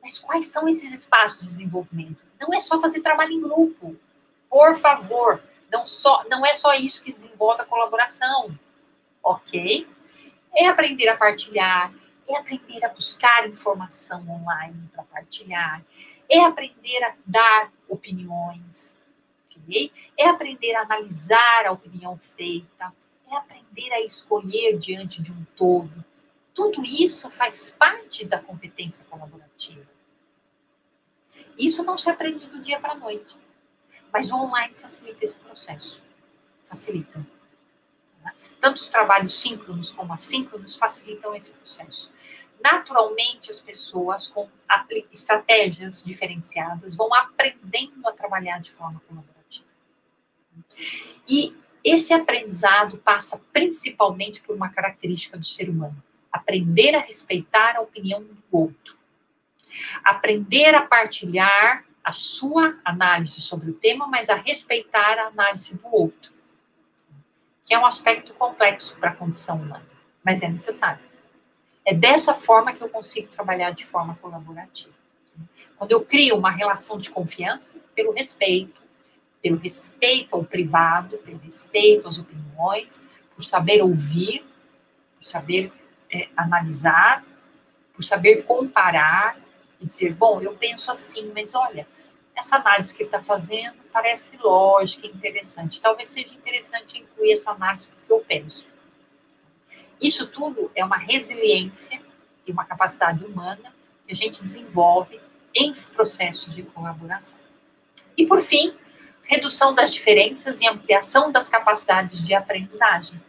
Mas 0.03 0.19
quais 0.19 0.49
são 0.49 0.67
esses 0.67 0.93
espaços 0.93 1.43
de 1.43 1.47
desenvolvimento? 1.47 2.19
Não 2.41 2.53
é 2.53 2.59
só 2.59 2.81
fazer 2.81 3.01
trabalho 3.01 3.31
em 3.31 3.41
grupo. 3.41 3.97
Por 4.51 4.77
favor, 4.77 5.41
não, 5.71 5.85
só, 5.85 6.25
não 6.29 6.45
é 6.45 6.53
só 6.53 6.75
isso 6.75 7.05
que 7.05 7.13
desenvolve 7.13 7.63
a 7.63 7.65
colaboração. 7.65 8.59
Ok? 9.23 9.87
É 10.53 10.67
aprender 10.67 11.07
a 11.07 11.17
partilhar, 11.17 11.95
é 12.29 12.37
aprender 12.37 12.85
a 12.85 12.89
buscar 12.89 13.49
informação 13.49 14.29
online 14.29 14.91
para 14.93 15.05
partilhar, 15.05 15.81
é 16.29 16.41
aprender 16.41 17.05
a 17.05 17.15
dar 17.25 17.71
opiniões, 17.89 19.01
ok? 19.49 19.93
É 20.19 20.27
aprender 20.27 20.75
a 20.75 20.83
analisar 20.83 21.67
a 21.67 21.71
opinião 21.71 22.19
feita, 22.19 22.93
aprender 23.35 23.93
a 23.93 24.01
escolher 24.03 24.79
diante 24.79 25.23
de 25.23 25.33
um 25.33 25.45
todo. 25.57 26.05
Tudo 26.55 26.85
isso 26.85 27.31
faz 27.31 27.71
parte 27.71 28.25
da 28.25 28.39
competência 28.39 29.05
colaborativa. 29.07 29.87
Isso 31.59 31.83
não 31.85 31.99
se 31.99 32.11
aprende 32.11 32.47
do 32.47 32.61
dia 32.63 32.81
para 32.81 32.93
a 32.93 32.97
noite. 32.97 33.37
Mas 34.13 34.31
o 34.31 34.37
online 34.37 34.75
facilita 34.77 35.25
esse 35.25 35.41
processo. 35.41 36.01
Facilita. 36.65 37.27
Né? 38.23 38.33
Tanto 38.61 38.77
os 38.77 38.89
trabalhos 38.89 39.35
síncronos 39.35 39.91
como 39.91 40.13
assíncronos 40.13 40.77
facilitam 40.77 41.35
esse 41.35 41.53
processo. 41.53 42.13
Naturalmente, 42.63 43.51
as 43.51 43.61
pessoas 43.61 44.29
com 44.29 44.49
estratégias 45.13 46.03
diferenciadas 46.03 46.97
vão 46.97 47.13
aprendendo 47.13 48.07
a 48.09 48.13
trabalhar 48.13 48.59
de 48.61 48.71
forma 48.71 49.01
colaborativa. 49.07 49.67
E 51.29 51.55
esse 51.85 52.15
aprendizado 52.15 52.97
passa 52.99 53.41
principalmente 53.53 54.41
por 54.41 54.57
uma 54.57 54.71
característica 54.71 55.39
do 55.39 55.45
ser 55.45 55.69
humano: 55.69 56.03
aprender 56.33 56.95
a 56.95 57.01
respeitar 57.01 57.77
a 57.77 57.81
opinião 57.81 58.25
do 58.25 58.37
outro 58.51 59.05
Aprender 60.03 60.75
a 60.75 60.83
partilhar 60.83 61.85
a 62.03 62.13
sua 62.13 62.79
análise 62.85 63.41
sobre 63.41 63.71
o 63.71 63.75
tema, 63.75 64.07
mas 64.07 64.29
a 64.29 64.35
respeitar 64.35 65.19
a 65.19 65.29
análise 65.29 65.77
do 65.77 65.87
outro, 65.91 66.33
que 67.65 67.75
é 67.75 67.79
um 67.79 67.87
aspecto 67.87 68.35
complexo 68.35 68.97
para 68.99 69.11
a 69.11 69.17
condição 69.17 69.57
humana, 69.57 69.87
mas 70.23 70.43
é 70.43 70.49
necessário. 70.49 71.03
É 71.85 71.95
dessa 71.95 72.35
forma 72.35 72.73
que 72.73 72.83
eu 72.83 72.89
consigo 72.89 73.29
trabalhar 73.29 73.71
de 73.71 73.85
forma 73.85 74.17
colaborativa. 74.17 74.93
Quando 75.77 75.93
eu 75.93 76.05
crio 76.05 76.37
uma 76.37 76.51
relação 76.51 76.99
de 76.99 77.11
confiança, 77.11 77.81
pelo 77.95 78.13
respeito, 78.13 78.83
pelo 79.45 79.59
respeito 79.59 80.35
ao 80.35 80.43
privado, 80.43 81.19
pelo 81.19 81.37
respeito 81.37 82.09
às 82.09 82.19
opiniões, 82.19 83.05
por 83.35 83.45
saber 83.45 83.83
ouvir, 83.83 84.43
por 85.19 85.23
saber 85.23 85.71
é, 86.11 86.31
analisar, 86.35 87.23
por 87.93 88.03
saber 88.03 88.45
comparar, 88.45 89.39
e 89.79 89.85
dizer, 89.85 90.15
bom, 90.15 90.41
eu 90.41 90.55
penso 90.55 90.91
assim, 90.91 91.31
mas 91.35 91.55
olha, 91.55 91.87
essa 92.35 92.57
análise 92.57 92.95
que 92.95 93.03
ele 93.03 93.09
está 93.09 93.21
fazendo 93.21 93.77
parece 93.93 94.39
lógica, 94.39 95.07
interessante. 95.07 95.79
Talvez 95.79 96.09
seja 96.09 96.33
interessante 96.33 96.99
incluir 96.99 97.33
essa 97.33 97.51
análise 97.51 97.91
do 97.91 97.97
que 97.97 98.13
eu 98.15 98.21
penso. 98.21 98.71
Isso 100.01 100.27
tudo 100.27 100.73
é 100.75 100.83
uma 100.83 100.97
resiliência 100.97 102.01
e 102.47 102.51
uma 102.51 102.65
capacidade 102.65 103.23
humana 103.23 103.75
que 104.07 104.13
a 104.13 104.15
gente 104.15 104.43
desenvolve 104.43 105.21
em 105.55 105.75
processos 105.75 106.55
de 106.55 106.63
colaboração. 106.63 107.39
E, 108.17 108.27
por 108.27 108.41
fim, 108.41 108.75
redução 109.27 109.75
das 109.75 109.93
diferenças 109.93 110.61
e 110.61 110.67
ampliação 110.67 111.33
das 111.33 111.49
capacidades 111.49 112.23
de 112.23 112.35
aprendizagem. 112.35 113.21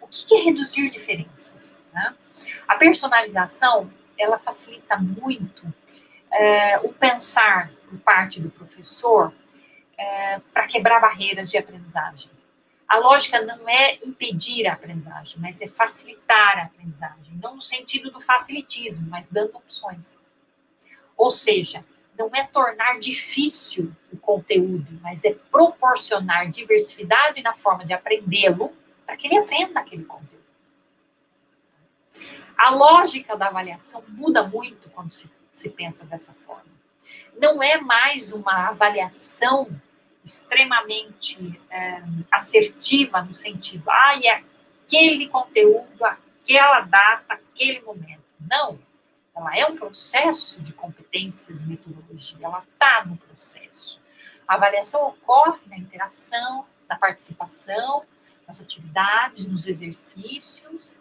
O 0.00 0.06
que 0.06 0.34
é 0.34 0.44
reduzir 0.44 0.90
diferenças? 0.90 1.76
Né? 1.92 2.14
A 2.66 2.76
personalização 2.76 3.90
ela 4.16 4.38
facilita 4.38 4.96
muito 4.96 5.72
é, 6.30 6.78
o 6.80 6.92
pensar 6.92 7.70
por 7.88 7.98
parte 8.00 8.40
do 8.40 8.50
professor 8.50 9.32
é, 9.96 10.40
para 10.52 10.66
quebrar 10.66 11.00
barreiras 11.00 11.50
de 11.50 11.56
aprendizagem. 11.56 12.30
A 12.86 12.98
lógica 12.98 13.40
não 13.42 13.68
é 13.68 13.98
impedir 14.02 14.66
a 14.66 14.72
aprendizagem, 14.72 15.38
mas 15.38 15.60
é 15.60 15.68
facilitar 15.68 16.58
a 16.58 16.62
aprendizagem, 16.64 17.34
não 17.42 17.56
no 17.56 17.60
sentido 17.60 18.10
do 18.10 18.20
facilitismo, 18.20 19.06
mas 19.10 19.28
dando 19.28 19.56
opções. 19.56 20.18
Ou 21.16 21.30
seja, 21.30 21.84
não 22.18 22.30
é 22.34 22.44
tornar 22.44 22.98
difícil 22.98 23.92
o 24.12 24.16
conteúdo, 24.16 24.98
mas 25.00 25.24
é 25.24 25.32
proporcionar 25.50 26.50
diversidade 26.50 27.40
na 27.42 27.54
forma 27.54 27.84
de 27.84 27.92
aprendê-lo 27.92 28.72
para 29.06 29.16
que 29.16 29.28
ele 29.28 29.38
aprenda 29.38 29.80
aquele 29.80 30.04
conteúdo. 30.04 30.36
A 32.56 32.70
lógica 32.70 33.36
da 33.36 33.46
avaliação 33.46 34.02
muda 34.08 34.42
muito 34.42 34.90
quando 34.90 35.10
se, 35.10 35.30
se 35.50 35.70
pensa 35.70 36.04
dessa 36.04 36.32
forma. 36.32 36.66
Não 37.40 37.62
é 37.62 37.80
mais 37.80 38.32
uma 38.32 38.68
avaliação 38.68 39.70
extremamente 40.24 41.58
é, 41.70 42.02
assertiva 42.30 43.22
no 43.22 43.34
sentido, 43.34 43.88
ah, 43.88 44.20
é 44.22 44.42
aquele 44.84 45.28
conteúdo, 45.28 46.04
aquela 46.04 46.80
data, 46.80 47.34
aquele 47.34 47.80
momento. 47.80 48.24
Não 48.40 48.78
ela 49.38 49.56
é 49.56 49.66
um 49.66 49.76
processo 49.76 50.60
de 50.60 50.72
competências 50.72 51.62
e 51.62 51.66
metodologia, 51.66 52.38
ela 52.44 52.58
está 52.58 53.04
no 53.06 53.16
processo. 53.16 54.00
A 54.46 54.54
avaliação 54.54 55.06
ocorre 55.06 55.60
na 55.66 55.78
interação, 55.78 56.66
na 56.88 56.98
participação, 56.98 58.04
nas 58.46 58.60
atividades, 58.60 59.46
nos 59.46 59.68
exercícios, 59.68 60.98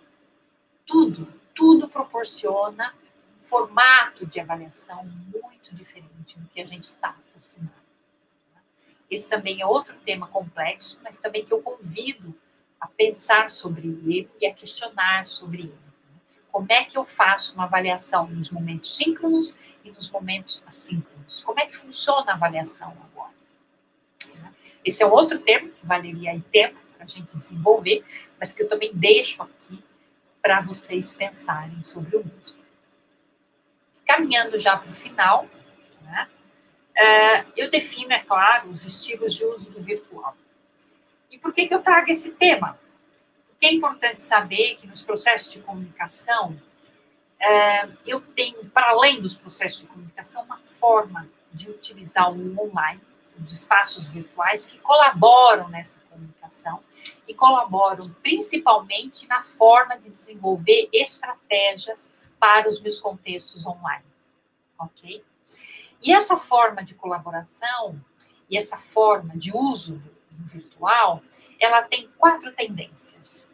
tudo, 0.86 1.34
tudo 1.56 1.90
proporciona 1.90 2.94
um 3.40 3.44
formato 3.44 4.26
de 4.26 4.40
avaliação 4.40 5.04
muito 5.06 5.74
diferente 5.74 6.38
do 6.38 6.48
que 6.50 6.62
a 6.62 6.66
gente 6.66 6.84
está 6.84 7.10
acostumado. 7.10 7.74
Esse 9.10 9.28
também 9.28 9.62
é 9.62 9.66
outro 9.66 9.98
tema 10.06 10.28
complexo, 10.28 11.00
mas 11.02 11.18
também 11.18 11.46
que 11.46 11.54
eu 11.54 11.62
convido 11.62 12.36
a 12.80 12.88
pensar 12.88 13.50
sobre 13.50 13.88
ele 13.88 14.30
e 14.40 14.46
a 14.46 14.54
questionar 14.54 15.26
sobre 15.26 15.64
ele. 15.64 15.87
Como 16.58 16.72
é 16.72 16.84
que 16.86 16.98
eu 16.98 17.06
faço 17.06 17.54
uma 17.54 17.66
avaliação 17.66 18.26
nos 18.26 18.50
momentos 18.50 18.98
síncronos 18.98 19.56
e 19.86 19.92
nos 19.92 20.10
momentos 20.10 20.64
assíncronos? 20.66 21.44
Como 21.44 21.60
é 21.60 21.68
que 21.68 21.78
funciona 21.78 22.32
a 22.32 22.34
avaliação 22.34 22.98
agora? 23.14 23.32
Esse 24.84 25.04
é 25.04 25.06
um 25.06 25.12
outro 25.12 25.38
tema 25.38 25.70
que 25.70 25.86
valeria 25.86 26.32
aí 26.32 26.42
tempo 26.42 26.80
para 26.96 27.06
a 27.06 27.08
gente 27.08 27.38
desenvolver, 27.38 28.04
mas 28.40 28.54
que 28.54 28.64
eu 28.64 28.68
também 28.68 28.90
deixo 28.92 29.44
aqui 29.44 29.84
para 30.42 30.60
vocês 30.62 31.14
pensarem 31.14 31.84
sobre 31.84 32.18
o 32.18 32.26
mesmo. 32.26 32.58
Caminhando 34.04 34.58
já 34.58 34.76
para 34.76 34.90
o 34.90 34.94
final, 34.94 35.48
né, 36.02 36.28
é, 36.96 37.46
eu 37.56 37.70
defino, 37.70 38.14
é 38.14 38.20
claro, 38.20 38.70
os 38.70 38.84
estilos 38.84 39.36
de 39.36 39.46
uso 39.46 39.70
do 39.70 39.80
virtual. 39.80 40.36
E 41.30 41.38
por 41.38 41.54
que, 41.54 41.68
que 41.68 41.74
eu 41.76 41.84
trago 41.84 42.10
esse 42.10 42.32
tema? 42.32 42.80
Que 43.60 43.66
é 43.66 43.74
importante 43.74 44.22
saber 44.22 44.76
que 44.76 44.88
nos 44.88 45.02
processos 45.02 45.52
de 45.52 45.62
comunicação, 45.62 46.60
é, 47.40 47.90
eu 48.06 48.22
tenho, 48.22 48.66
para 48.70 48.90
além 48.90 49.22
dos 49.22 49.36
processos 49.36 49.82
de 49.82 49.88
comunicação, 49.88 50.44
uma 50.44 50.58
forma 50.58 51.28
de 51.52 51.70
utilizar 51.70 52.32
o 52.32 52.60
online, 52.60 53.02
os 53.40 53.52
espaços 53.52 54.08
virtuais 54.08 54.66
que 54.66 54.80
colaboram 54.80 55.70
nessa 55.70 55.98
comunicação 56.10 56.84
e 57.28 57.34
colaboram 57.34 58.10
principalmente 58.24 59.28
na 59.28 59.44
forma 59.44 59.98
de 60.00 60.10
desenvolver 60.10 60.90
estratégias 60.92 62.14
para 62.40 62.68
os 62.68 62.80
meus 62.82 63.00
contextos 63.00 63.66
online, 63.66 64.06
ok? 64.80 65.24
E 66.02 66.12
essa 66.12 66.38
forma 66.38 66.84
de 66.84 66.96
colaboração 66.96 68.00
e 68.50 68.58
essa 68.58 68.78
forma 68.78 69.36
de 69.36 69.56
uso 69.56 70.02
virtual, 70.46 71.22
ela 71.60 71.82
tem 71.84 72.10
quatro 72.18 72.52
tendências. 72.52 73.52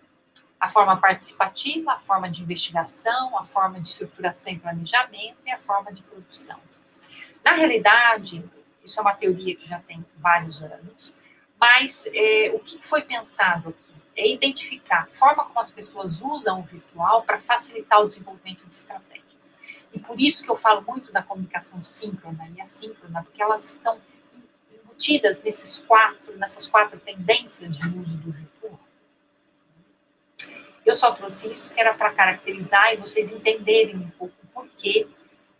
A 0.59 0.67
forma 0.67 0.97
participativa, 0.97 1.93
a 1.93 1.99
forma 1.99 2.29
de 2.29 2.41
investigação, 2.41 3.37
a 3.37 3.43
forma 3.43 3.79
de 3.81 3.87
estruturação 3.87 4.53
e 4.53 4.59
planejamento 4.59 5.37
e 5.45 5.51
a 5.51 5.59
forma 5.59 5.91
de 5.91 6.01
produção. 6.03 6.59
Na 7.43 7.53
realidade, 7.53 8.43
isso 8.83 8.99
é 8.99 9.01
uma 9.01 9.13
teoria 9.13 9.55
que 9.55 9.67
já 9.67 9.79
tem 9.79 10.05
vários 10.17 10.63
anos, 10.63 11.15
mas 11.59 12.07
é, 12.13 12.51
o 12.53 12.59
que 12.59 12.79
foi 12.85 13.01
pensado 13.01 13.69
aqui 13.69 13.93
é 14.15 14.31
identificar 14.31 15.01
a 15.01 15.05
forma 15.07 15.43
como 15.45 15.59
as 15.59 15.71
pessoas 15.71 16.21
usam 16.21 16.59
o 16.59 16.63
virtual 16.63 17.23
para 17.23 17.39
facilitar 17.39 17.99
o 17.99 18.07
desenvolvimento 18.07 18.65
de 18.65 18.73
estratégias. 18.73 19.55
E 19.91 19.99
por 19.99 20.19
isso 20.19 20.43
que 20.43 20.49
eu 20.49 20.55
falo 20.55 20.81
muito 20.81 21.11
da 21.11 21.23
comunicação 21.23 21.83
síncrona 21.83 22.49
e 22.55 22.61
assíncrona, 22.61 23.23
porque 23.23 23.41
elas 23.41 23.65
estão 23.65 23.99
nesses 25.43 25.79
quatro, 25.79 26.37
nessas 26.37 26.67
quatro 26.67 26.99
tendências 26.99 27.77
de 27.77 27.89
uso 27.97 28.17
do 28.17 28.31
virtual. 28.31 28.79
Eu 30.85 30.95
só 30.95 31.11
trouxe 31.13 31.51
isso 31.51 31.73
que 31.73 31.79
era 31.79 31.93
para 31.93 32.13
caracterizar 32.13 32.93
e 32.93 32.97
vocês 32.97 33.31
entenderem 33.31 33.95
um 33.95 34.09
pouco 34.11 34.35
o 34.43 34.47
porquê 34.47 35.07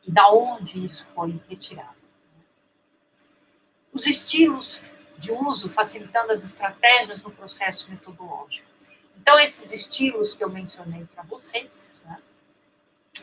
e 0.06 0.12
da 0.12 0.30
onde 0.30 0.84
isso 0.84 1.06
foi 1.14 1.40
retirado. 1.48 1.96
Os 3.92 4.06
estilos 4.08 4.92
de 5.18 5.32
uso 5.32 5.70
facilitando 5.70 6.32
as 6.32 6.44
estratégias 6.44 7.24
no 7.24 7.32
processo 7.32 7.90
metodológico. 7.90 8.68
Então, 9.16 9.40
esses 9.40 9.72
estilos 9.72 10.36
que 10.36 10.44
eu 10.44 10.50
mencionei 10.50 11.06
para 11.06 11.24
vocês, 11.24 11.92
né, 12.04 12.22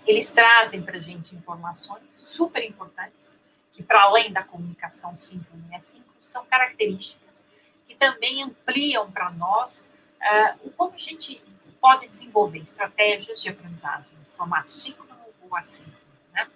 eles 0.07 0.31
trazem 0.31 0.81
para 0.81 0.97
a 0.97 1.01
gente 1.01 1.35
informações 1.35 2.11
super 2.13 2.65
importantes 2.65 3.35
que 3.81 3.83
para 3.83 4.03
além 4.03 4.31
da 4.31 4.45
comunicação 4.45 5.17
síncrona 5.17 5.65
e 5.71 5.75
assíncrona, 5.75 6.15
são 6.21 6.45
características 6.45 7.47
que 7.89 7.95
também 7.95 8.43
ampliam 8.43 9.11
para 9.11 9.31
nós 9.31 9.89
uh, 10.21 10.69
o 10.69 10.71
como 10.71 10.95
a 10.95 10.99
gente 10.99 11.43
pode 11.81 12.07
desenvolver 12.07 12.59
estratégias 12.59 13.41
de 13.41 13.49
aprendizagem 13.49 14.13
no 14.19 14.37
formato 14.37 14.71
síncrono 14.71 15.19
ou 15.41 15.57
assíncrono. 15.57 15.97
Né? 16.35 16.47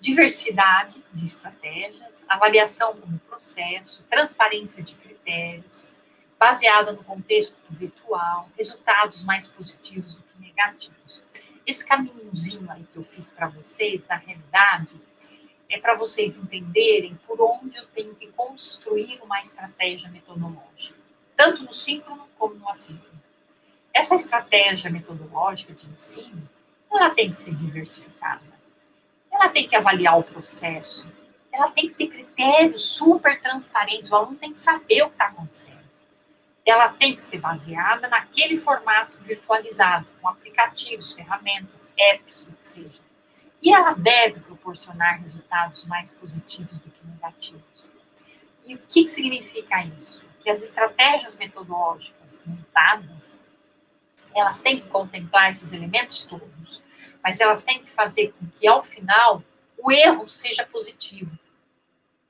Diversidade 0.00 1.04
de 1.12 1.24
estratégias, 1.24 2.24
avaliação 2.28 2.96
como 2.96 3.16
processo, 3.20 4.02
transparência 4.10 4.82
de 4.82 4.96
critérios, 4.96 5.88
baseada 6.36 6.92
no 6.92 7.04
contexto 7.04 7.56
virtual, 7.70 8.50
resultados 8.56 9.22
mais 9.22 9.46
positivos 9.46 10.14
do 10.14 10.22
que 10.22 10.40
negativos. 10.40 11.22
Esse 11.64 11.86
caminhozinho 11.86 12.68
aí 12.72 12.84
que 12.92 12.96
eu 12.96 13.04
fiz 13.04 13.30
para 13.30 13.46
vocês, 13.46 14.04
na 14.06 14.16
realidade, 14.16 15.00
é 15.68 15.78
para 15.78 15.96
vocês 15.96 16.36
entenderem 16.36 17.18
por 17.26 17.40
onde 17.40 17.76
eu 17.76 17.86
tenho 17.86 18.14
que 18.14 18.26
construir 18.28 19.20
uma 19.22 19.40
estratégia 19.40 20.08
metodológica, 20.10 20.98
tanto 21.36 21.64
no 21.64 21.72
síncrono 21.72 22.28
como 22.38 22.54
no 22.54 22.68
assíncrono. 22.68 23.20
Essa 23.92 24.14
estratégia 24.14 24.90
metodológica 24.90 25.72
de 25.72 25.86
ensino, 25.86 26.48
ela 26.90 27.10
tem 27.10 27.30
que 27.30 27.36
ser 27.36 27.54
diversificada. 27.54 28.42
Ela 29.30 29.48
tem 29.48 29.66
que 29.66 29.74
avaliar 29.74 30.18
o 30.18 30.22
processo, 30.22 31.08
ela 31.52 31.70
tem 31.70 31.88
que 31.88 31.94
ter 31.94 32.08
critérios 32.08 32.86
super 32.86 33.40
transparentes, 33.40 34.10
o 34.10 34.16
aluno 34.16 34.36
tem 34.36 34.52
que 34.52 34.58
saber 34.58 35.02
o 35.02 35.06
que 35.08 35.14
está 35.14 35.26
acontecendo. 35.26 35.84
Ela 36.64 36.88
tem 36.88 37.14
que 37.14 37.22
ser 37.22 37.38
baseada 37.38 38.08
naquele 38.08 38.56
formato 38.56 39.16
virtualizado, 39.18 40.06
com 40.20 40.28
aplicativos, 40.28 41.12
ferramentas, 41.12 41.92
apps, 41.96 42.40
o 42.40 42.46
que 42.46 42.66
seja 42.66 43.02
e 43.64 43.72
ela 43.72 43.94
deve 43.94 44.40
proporcionar 44.40 45.22
resultados 45.22 45.86
mais 45.86 46.12
positivos 46.12 46.78
do 46.80 46.90
que 46.90 47.06
negativos. 47.06 47.90
E 48.66 48.74
o 48.74 48.78
que 48.78 49.08
significa 49.08 49.82
isso? 49.86 50.22
Que 50.42 50.50
as 50.50 50.62
estratégias 50.62 51.34
metodológicas 51.36 52.42
montadas, 52.44 53.34
elas 54.34 54.60
têm 54.60 54.80
que 54.80 54.88
contemplar 54.88 55.50
esses 55.50 55.72
elementos 55.72 56.24
todos, 56.26 56.84
mas 57.22 57.40
elas 57.40 57.62
têm 57.62 57.80
que 57.80 57.90
fazer 57.90 58.34
com 58.38 58.46
que, 58.48 58.68
ao 58.68 58.82
final, 58.82 59.42
o 59.78 59.90
erro 59.90 60.28
seja 60.28 60.66
positivo. 60.66 61.30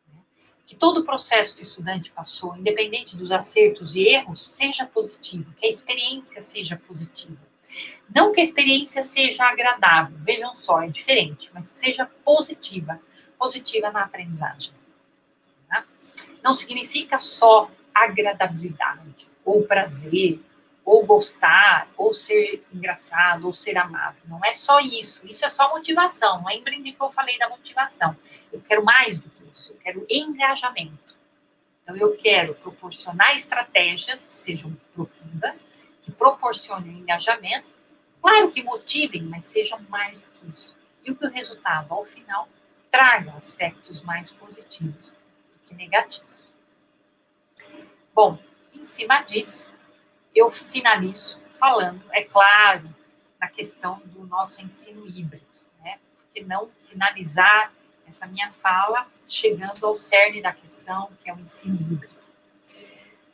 Né? 0.06 0.20
Que 0.64 0.76
todo 0.76 1.00
o 1.00 1.04
processo 1.04 1.56
que 1.56 1.62
o 1.62 1.64
estudante 1.64 2.12
passou, 2.12 2.56
independente 2.56 3.16
dos 3.16 3.32
acertos 3.32 3.96
e 3.96 4.06
erros, 4.06 4.40
seja 4.40 4.86
positivo, 4.86 5.52
que 5.54 5.66
a 5.66 5.68
experiência 5.68 6.40
seja 6.40 6.76
positiva. 6.76 7.43
Não 8.14 8.32
que 8.32 8.40
a 8.40 8.44
experiência 8.44 9.02
seja 9.02 9.44
agradável, 9.44 10.16
vejam 10.20 10.54
só, 10.54 10.82
é 10.82 10.88
diferente, 10.88 11.50
mas 11.52 11.70
que 11.70 11.78
seja 11.78 12.06
positiva, 12.24 13.00
positiva 13.38 13.90
na 13.90 14.02
aprendizagem. 14.02 14.72
Tá? 15.68 15.84
Não 16.42 16.52
significa 16.52 17.18
só 17.18 17.70
agradabilidade 17.94 19.28
ou 19.44 19.62
prazer, 19.64 20.40
ou 20.84 21.04
gostar, 21.06 21.88
ou 21.96 22.12
ser 22.12 22.62
engraçado, 22.72 23.46
ou 23.46 23.52
ser 23.52 23.76
amável. 23.78 24.20
Não 24.26 24.44
é 24.44 24.52
só 24.52 24.80
isso. 24.80 25.26
Isso 25.26 25.44
é 25.44 25.48
só 25.48 25.70
motivação. 25.70 26.44
Lembrem 26.46 26.82
de 26.82 26.92
que 26.92 27.02
eu 27.02 27.10
falei 27.10 27.38
da 27.38 27.48
motivação. 27.48 28.16
Eu 28.52 28.60
quero 28.60 28.84
mais 28.84 29.18
do 29.18 29.30
que 29.30 29.48
isso. 29.48 29.72
Eu 29.72 29.76
quero 29.78 30.06
engajamento. 30.10 31.14
Então, 31.82 31.96
eu 31.96 32.16
quero 32.16 32.54
proporcionar 32.54 33.34
estratégias 33.34 34.22
que 34.24 34.32
sejam 34.32 34.74
profundas, 34.94 35.68
que 36.04 36.12
proporcionem 36.12 36.98
engajamento. 36.98 37.66
Claro 38.20 38.50
que 38.50 38.62
motivem, 38.62 39.22
mas 39.22 39.46
sejam 39.46 39.80
mais 39.88 40.20
do 40.20 40.26
que 40.30 40.50
isso. 40.50 40.76
E 41.02 41.10
o 41.10 41.16
que 41.16 41.26
o 41.26 41.30
resultado, 41.30 41.92
ao 41.92 42.04
final, 42.04 42.46
traga 42.90 43.32
aspectos 43.32 44.02
mais 44.02 44.30
positivos 44.30 45.10
do 45.10 45.58
que 45.66 45.74
negativos. 45.74 46.28
Bom, 48.14 48.38
em 48.72 48.84
cima 48.84 49.22
disso, 49.22 49.68
eu 50.34 50.50
finalizo 50.50 51.40
falando, 51.52 52.04
é 52.10 52.22
claro, 52.22 52.94
na 53.40 53.48
questão 53.48 54.00
do 54.04 54.26
nosso 54.26 54.60
ensino 54.60 55.06
híbrido, 55.06 55.46
né? 55.82 55.98
Porque 56.16 56.44
não 56.44 56.70
finalizar 56.88 57.72
essa 58.06 58.26
minha 58.26 58.50
fala 58.52 59.06
chegando 59.26 59.84
ao 59.86 59.96
cerne 59.96 60.42
da 60.42 60.52
questão, 60.52 61.10
que 61.22 61.30
é 61.30 61.34
o 61.34 61.40
ensino 61.40 61.76
híbrido. 61.76 62.16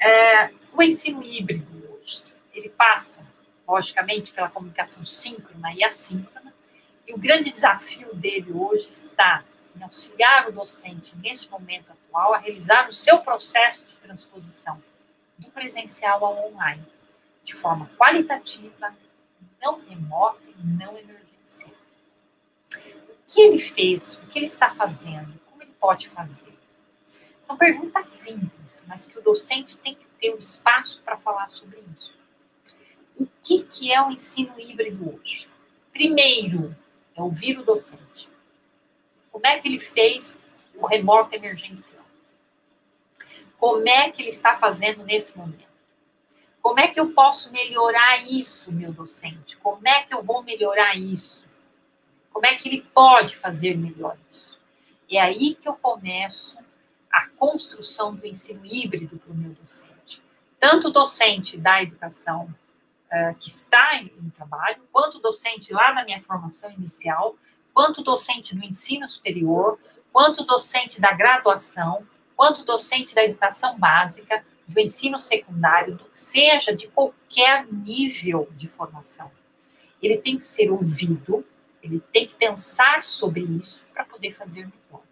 É, 0.01 0.51
o 0.73 0.83
ensino 0.83 1.23
híbrido 1.23 1.66
hoje, 1.93 2.33
ele 2.53 2.68
passa, 2.68 3.26
logicamente, 3.66 4.32
pela 4.32 4.51
comunicação 4.51 5.05
síncrona 5.05 5.72
e 5.74 5.84
assíncrona, 5.84 6.53
e 7.07 7.12
o 7.12 7.18
grande 7.18 7.51
desafio 7.51 8.14
dele 8.14 8.53
hoje 8.53 8.88
está 8.90 9.44
em 9.76 9.82
auxiliar 9.82 10.48
o 10.48 10.53
docente, 10.53 11.16
nesse 11.16 11.48
momento 11.51 11.90
atual, 11.90 12.34
a 12.34 12.38
realizar 12.38 12.88
o 12.88 12.92
seu 12.92 13.20
processo 13.20 13.84
de 13.84 13.96
transposição 13.96 14.82
do 15.38 15.51
presencial 15.51 16.24
ao 16.24 16.51
online, 16.51 16.84
de 17.42 17.55
forma 17.55 17.90
qualitativa, 17.96 18.94
não 19.61 19.80
remota 19.80 20.40
e 20.46 20.66
não 20.66 20.96
emergencial. 20.96 21.72
O 22.74 23.32
que 23.32 23.40
ele 23.40 23.59
fez, 23.59 24.14
o 24.16 24.26
que 24.26 24.38
ele 24.38 24.46
está 24.46 24.70
fazendo, 24.70 25.32
como 25.46 25.62
ele 25.62 25.72
pode 25.80 26.09
fazer? 26.09 26.59
São 27.40 27.57
perguntas 27.57 28.07
simples, 28.07 28.84
mas 28.86 29.07
que 29.07 29.18
o 29.18 29.22
docente 29.22 29.78
tem 29.78 29.94
que 29.94 30.07
ter 30.20 30.34
o 30.34 30.38
espaço 30.38 31.03
para 31.03 31.16
falar 31.16 31.48
sobre 31.48 31.80
isso. 31.92 32.20
O 33.21 33.29
que, 33.43 33.62
que 33.64 33.93
é 33.93 34.03
o 34.03 34.11
ensino 34.11 34.59
híbrido 34.59 35.14
hoje? 35.14 35.47
Primeiro, 35.93 36.75
é 37.14 37.21
ouvir 37.21 37.59
o 37.59 37.62
docente. 37.62 38.31
Como 39.31 39.47
é 39.47 39.59
que 39.59 39.68
ele 39.68 39.79
fez 39.79 40.39
o 40.75 40.87
remoto 40.87 41.35
emergencial? 41.35 42.03
Como 43.59 43.87
é 43.87 44.11
que 44.11 44.23
ele 44.23 44.31
está 44.31 44.57
fazendo 44.57 45.05
nesse 45.05 45.37
momento? 45.37 45.68
Como 46.62 46.81
é 46.81 46.89
que 46.89 46.99
eu 46.99 47.11
posso 47.11 47.53
melhorar 47.53 48.25
isso, 48.25 48.73
meu 48.73 48.91
docente? 48.91 49.59
Como 49.59 49.87
é 49.87 50.03
que 50.03 50.14
eu 50.14 50.23
vou 50.23 50.43
melhorar 50.43 50.97
isso? 50.97 51.47
Como 52.33 52.47
é 52.47 52.55
que 52.55 52.71
ele 52.71 52.81
pode 52.95 53.37
fazer 53.37 53.77
melhor 53.77 54.16
isso? 54.31 54.59
É 55.11 55.21
aí 55.21 55.55
que 55.57 55.68
eu 55.68 55.75
começo 55.75 56.59
a 57.12 57.27
construção 57.37 58.14
do 58.14 58.27
ensino 58.27 58.64
híbrido 58.64 59.18
para 59.18 59.31
o 59.31 59.37
meu 59.37 59.51
docente. 59.51 60.23
Tanto 60.59 60.89
o 60.89 60.91
docente 60.91 61.59
da 61.59 61.83
educação 61.83 62.49
uh, 63.13 63.35
que 63.39 63.49
está 63.49 63.97
em, 63.97 64.13
em 64.23 64.31
trabalho, 64.31 64.83
quanto 64.93 65.21
docente 65.21 65.73
lá 65.73 65.93
na 65.93 66.05
minha 66.05 66.21
formação 66.21 66.71
inicial, 66.71 67.37
quanto 67.73 68.03
docente 68.03 68.55
do 68.55 68.65
ensino 68.65 69.09
superior, 69.09 69.79
quanto 70.13 70.45
docente 70.45 71.01
da 71.01 71.13
graduação, 71.13 72.07
quanto 72.37 72.65
docente 72.65 73.15
da 73.15 73.25
educação 73.25 73.79
básica, 73.79 74.45
do 74.67 74.81
ensino 74.81 75.19
secundário, 75.19 75.97
do, 75.97 76.07
seja 76.13 76.75
de 76.75 76.89
qualquer 76.89 77.67
nível 77.67 78.49
de 78.57 78.69
formação. 78.69 79.31
Ele 80.01 80.17
tem 80.17 80.39
que 80.39 80.45
ser 80.45 80.71
ouvido, 80.71 81.45
ele 81.83 82.01
tem 82.13 82.27
que 82.27 82.35
pensar 82.35 83.05
sobre 83.05 83.43
isso 83.43 83.85
para 83.93 84.05
poder 84.05 84.33
fazer 84.33 84.61
melhor. 84.61 85.03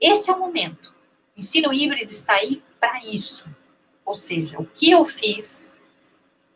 Esse 0.00 0.30
é 0.30 0.34
o 0.34 0.38
momento. 0.38 0.94
O 1.36 1.40
ensino 1.40 1.72
híbrido 1.72 2.12
está 2.12 2.34
aí 2.34 2.62
para 2.78 3.04
isso. 3.04 3.48
Ou 4.04 4.14
seja, 4.14 4.58
o 4.58 4.64
que 4.64 4.90
eu 4.90 5.04
fiz, 5.04 5.67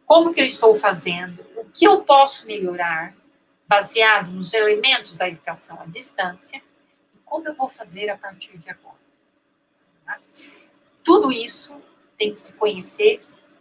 como 0.07 0.33
que 0.33 0.41
eu 0.41 0.45
estou 0.45 0.75
fazendo, 0.75 1.45
o 1.57 1.65
que 1.67 1.87
eu 1.87 2.03
posso 2.03 2.47
melhorar, 2.47 3.15
baseado 3.67 4.31
nos 4.31 4.53
elementos 4.53 5.15
da 5.15 5.29
educação 5.29 5.81
à 5.81 5.87
distância, 5.87 6.63
e 7.15 7.19
como 7.25 7.49
eu 7.49 7.55
vou 7.55 7.69
fazer 7.69 8.11
a 8.11 8.19
partir 8.19 8.59
de 8.59 8.69
agora. 8.69 8.97
Tá? 10.05 10.19
Tudo 11.03 11.33
isso 11.33 11.75
tem 12.19 12.33
que 12.33 12.39
se 12.39 12.53
conhecer 12.53 13.21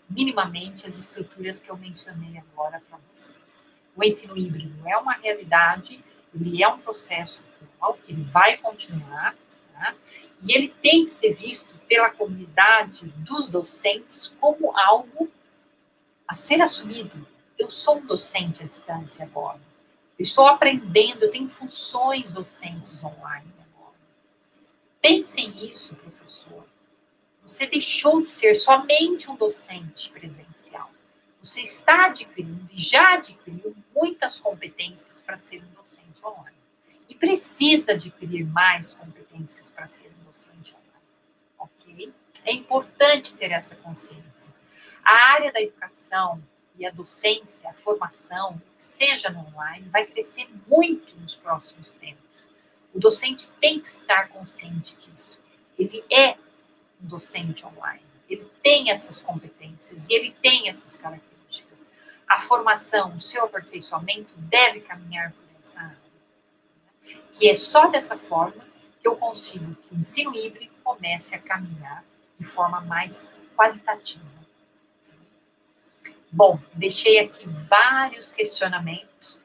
minimamente 0.10 0.86
as 0.86 0.98
estruturas 0.98 1.60
que 1.60 1.70
eu 1.70 1.78
mencionei 1.78 2.38
agora 2.38 2.82
para 2.90 3.00
vocês. 3.12 3.60
O 3.96 4.04
ensino 4.04 4.38
híbrido 4.38 4.88
é 4.88 4.98
uma 4.98 5.14
realidade, 5.14 6.04
ele 6.34 6.62
é 6.62 6.68
um 6.68 6.80
processo 6.80 7.42
atual, 7.62 7.98
que 8.04 8.12
ele 8.12 8.24
vai 8.24 8.58
continuar, 8.58 9.36
tá? 9.74 9.96
e 10.42 10.54
ele 10.54 10.70
tem 10.82 11.06
que 11.06 11.12
ser 11.12 11.34
visto 11.34 11.74
pela 11.88 12.10
comunidade 12.10 13.08
dos 13.18 13.50
docentes 13.50 14.36
como 14.40 14.78
algo 14.78 15.30
a 16.32 16.36
ser 16.36 16.62
assumido. 16.62 17.28
Eu 17.60 17.70
sou 17.70 17.98
um 17.98 18.06
docente 18.06 18.64
à 18.64 18.66
distância 18.66 19.26
agora. 19.26 19.60
Eu 20.18 20.24
estou 20.24 20.48
aprendendo, 20.48 21.24
eu 21.24 21.30
tenho 21.30 21.50
funções 21.50 22.32
docentes 22.32 23.04
online. 23.04 23.52
Pensem 25.02 25.52
nisso, 25.52 25.94
professor. 25.96 26.66
Você 27.44 27.68
deixou 27.68 28.22
de 28.22 28.30
ser 28.30 28.56
somente 28.56 29.30
um 29.30 29.36
docente 29.36 30.10
presencial. 30.10 30.90
Você 31.44 31.64
está 31.64 32.06
adquirindo 32.06 32.70
e 32.72 32.80
já 32.80 33.16
adquiriu 33.16 33.76
muitas 33.94 34.40
competências 34.40 35.20
para 35.20 35.36
ser 35.36 35.62
um 35.62 35.74
docente 35.74 36.26
online. 36.26 36.56
E 37.10 37.16
precisa 37.16 37.92
adquirir 37.92 38.46
mais 38.46 38.94
competências 38.94 39.70
para 39.70 39.86
ser 39.86 40.10
um 40.22 40.24
docente 40.24 40.74
online. 40.74 41.04
Ok? 41.60 42.14
É 42.46 42.54
importante 42.54 43.36
ter 43.36 43.52
essa 43.52 43.76
consciência. 43.76 44.61
A 45.04 45.34
área 45.34 45.52
da 45.52 45.62
educação 45.62 46.42
e 46.78 46.86
a 46.86 46.92
docência, 46.92 47.70
a 47.70 47.74
formação, 47.74 48.62
seja 48.78 49.30
no 49.30 49.40
online, 49.40 49.88
vai 49.90 50.06
crescer 50.06 50.50
muito 50.68 51.16
nos 51.18 51.36
próximos 51.36 51.94
tempos. 51.94 52.48
O 52.94 53.00
docente 53.00 53.50
tem 53.60 53.80
que 53.80 53.88
estar 53.88 54.30
consciente 54.30 54.96
disso. 54.98 55.40
Ele 55.78 56.04
é 56.12 56.38
um 57.02 57.08
docente 57.08 57.66
online. 57.66 58.04
Ele 58.30 58.50
tem 58.64 58.90
essas 58.90 59.22
competências 59.22 60.10
e 60.10 60.14
ele 60.14 60.36
tem 60.42 60.70
essas 60.70 60.98
características. 60.98 61.88
A 62.28 62.40
formação, 62.40 63.16
o 63.16 63.20
seu 63.20 63.44
aperfeiçoamento 63.46 64.34
deve 64.38 64.82
caminhar 64.82 65.32
por 65.32 65.44
essa 65.60 65.80
área. 65.80 65.98
Que 67.34 67.50
é 67.50 67.56
só 67.56 67.88
dessa 67.88 68.18
forma 68.18 68.66
que 69.00 69.08
eu 69.08 69.16
consigo 69.16 69.76
que 69.76 69.96
o 69.96 70.00
ensino 70.00 70.36
híbrido 70.36 70.74
comece 70.84 71.36
a 71.36 71.40
caminhar 71.40 72.04
de 72.40 72.46
forma 72.46 72.82
mais 72.82 73.36
qualitativa. 73.56 74.41
Bom, 76.32 76.60
deixei 76.74 77.20
aqui 77.20 77.48
vários 77.48 78.32
questionamentos 78.32 79.44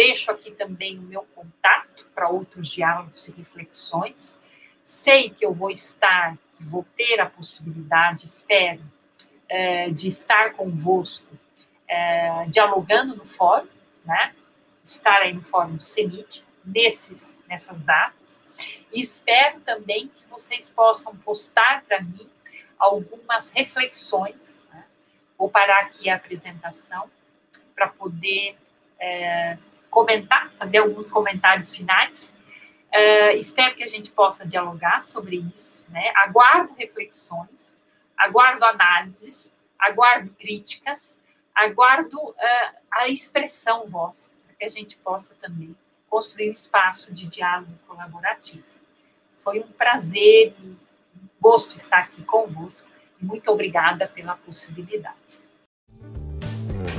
Deixo 0.00 0.30
aqui 0.30 0.50
também 0.52 0.98
o 0.98 1.02
meu 1.02 1.26
contato 1.34 2.06
para 2.14 2.26
outros 2.30 2.68
diálogos 2.68 3.28
e 3.28 3.32
reflexões. 3.32 4.40
Sei 4.82 5.28
que 5.28 5.44
eu 5.44 5.52
vou 5.52 5.70
estar, 5.70 6.38
que 6.54 6.64
vou 6.64 6.86
ter 6.96 7.20
a 7.20 7.26
possibilidade, 7.26 8.24
espero, 8.24 8.80
é, 9.46 9.90
de 9.90 10.08
estar 10.08 10.54
convosco 10.54 11.26
é, 11.86 12.46
dialogando 12.46 13.14
no 13.14 13.26
fórum, 13.26 13.68
né? 14.02 14.34
Estar 14.82 15.18
aí 15.18 15.34
no 15.34 15.42
fórum 15.42 15.76
do 15.76 15.82
CENIT, 15.82 16.46
nesses, 16.64 17.38
nessas 17.46 17.82
datas. 17.82 18.42
E 18.90 19.02
espero 19.02 19.60
também 19.60 20.08
que 20.08 20.24
vocês 20.30 20.70
possam 20.70 21.14
postar 21.16 21.84
para 21.84 22.00
mim 22.00 22.26
algumas 22.78 23.50
reflexões. 23.50 24.58
Né? 24.72 24.84
Vou 25.40 25.48
parar 25.48 25.80
aqui 25.84 26.10
a 26.10 26.16
apresentação 26.16 27.10
para 27.74 27.88
poder 27.88 28.58
é, 29.00 29.56
comentar, 29.88 30.52
fazer 30.52 30.76
alguns 30.76 31.10
comentários 31.10 31.74
finais. 31.74 32.36
Uh, 32.92 33.38
espero 33.38 33.74
que 33.74 33.82
a 33.82 33.86
gente 33.86 34.10
possa 34.10 34.46
dialogar 34.46 35.02
sobre 35.02 35.36
isso. 35.54 35.82
Né? 35.88 36.12
Aguardo 36.14 36.74
reflexões, 36.74 37.74
aguardo 38.18 38.62
análises, 38.66 39.56
aguardo 39.78 40.30
críticas, 40.38 41.18
aguardo 41.54 42.18
uh, 42.18 42.78
a 42.90 43.08
expressão 43.08 43.86
vossa, 43.86 44.30
para 44.44 44.56
que 44.56 44.64
a 44.66 44.68
gente 44.68 44.98
possa 44.98 45.34
também 45.36 45.74
construir 46.10 46.50
um 46.50 46.52
espaço 46.52 47.14
de 47.14 47.26
diálogo 47.26 47.72
colaborativo. 47.88 48.66
Foi 49.42 49.58
um 49.60 49.72
prazer 49.72 50.54
e 50.60 50.66
um 50.66 50.76
gosto 51.40 51.76
estar 51.76 52.00
aqui 52.00 52.22
convosco. 52.24 52.99
Muito 53.20 53.50
obrigada 53.50 54.10
pela 54.14 54.34
possibilidade. 54.34 55.40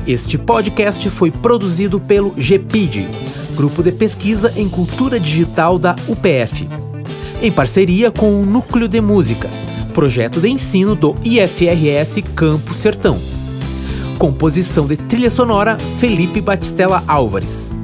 Este 0.08 0.38
podcast 0.38 1.10
foi 1.10 1.32
produzido 1.32 2.00
pelo 2.00 2.32
GPID, 2.32 3.08
Grupo 3.56 3.84
de 3.84 3.92
Pesquisa 3.92 4.54
em 4.56 4.70
Cultura 4.70 5.20
Digital 5.20 5.78
da 5.78 5.96
UPF, 6.08 6.68
em 7.42 7.52
parceria 7.52 8.12
com 8.12 8.42
o 8.42 8.46
Núcleo 8.46 8.88
de 8.88 9.02
Música, 9.02 9.50
projeto 9.94 10.40
de 10.40 10.50
ensino 10.50 10.96
do 10.96 11.16
IFRS 11.24 12.22
Campo 12.36 12.74
Sertão. 12.74 13.20
Composição 14.18 14.86
de 14.86 14.98
trilha 14.98 15.30
sonora 15.30 15.78
Felipe 16.00 16.40
Batistella 16.42 17.04
Álvares. 17.08 17.76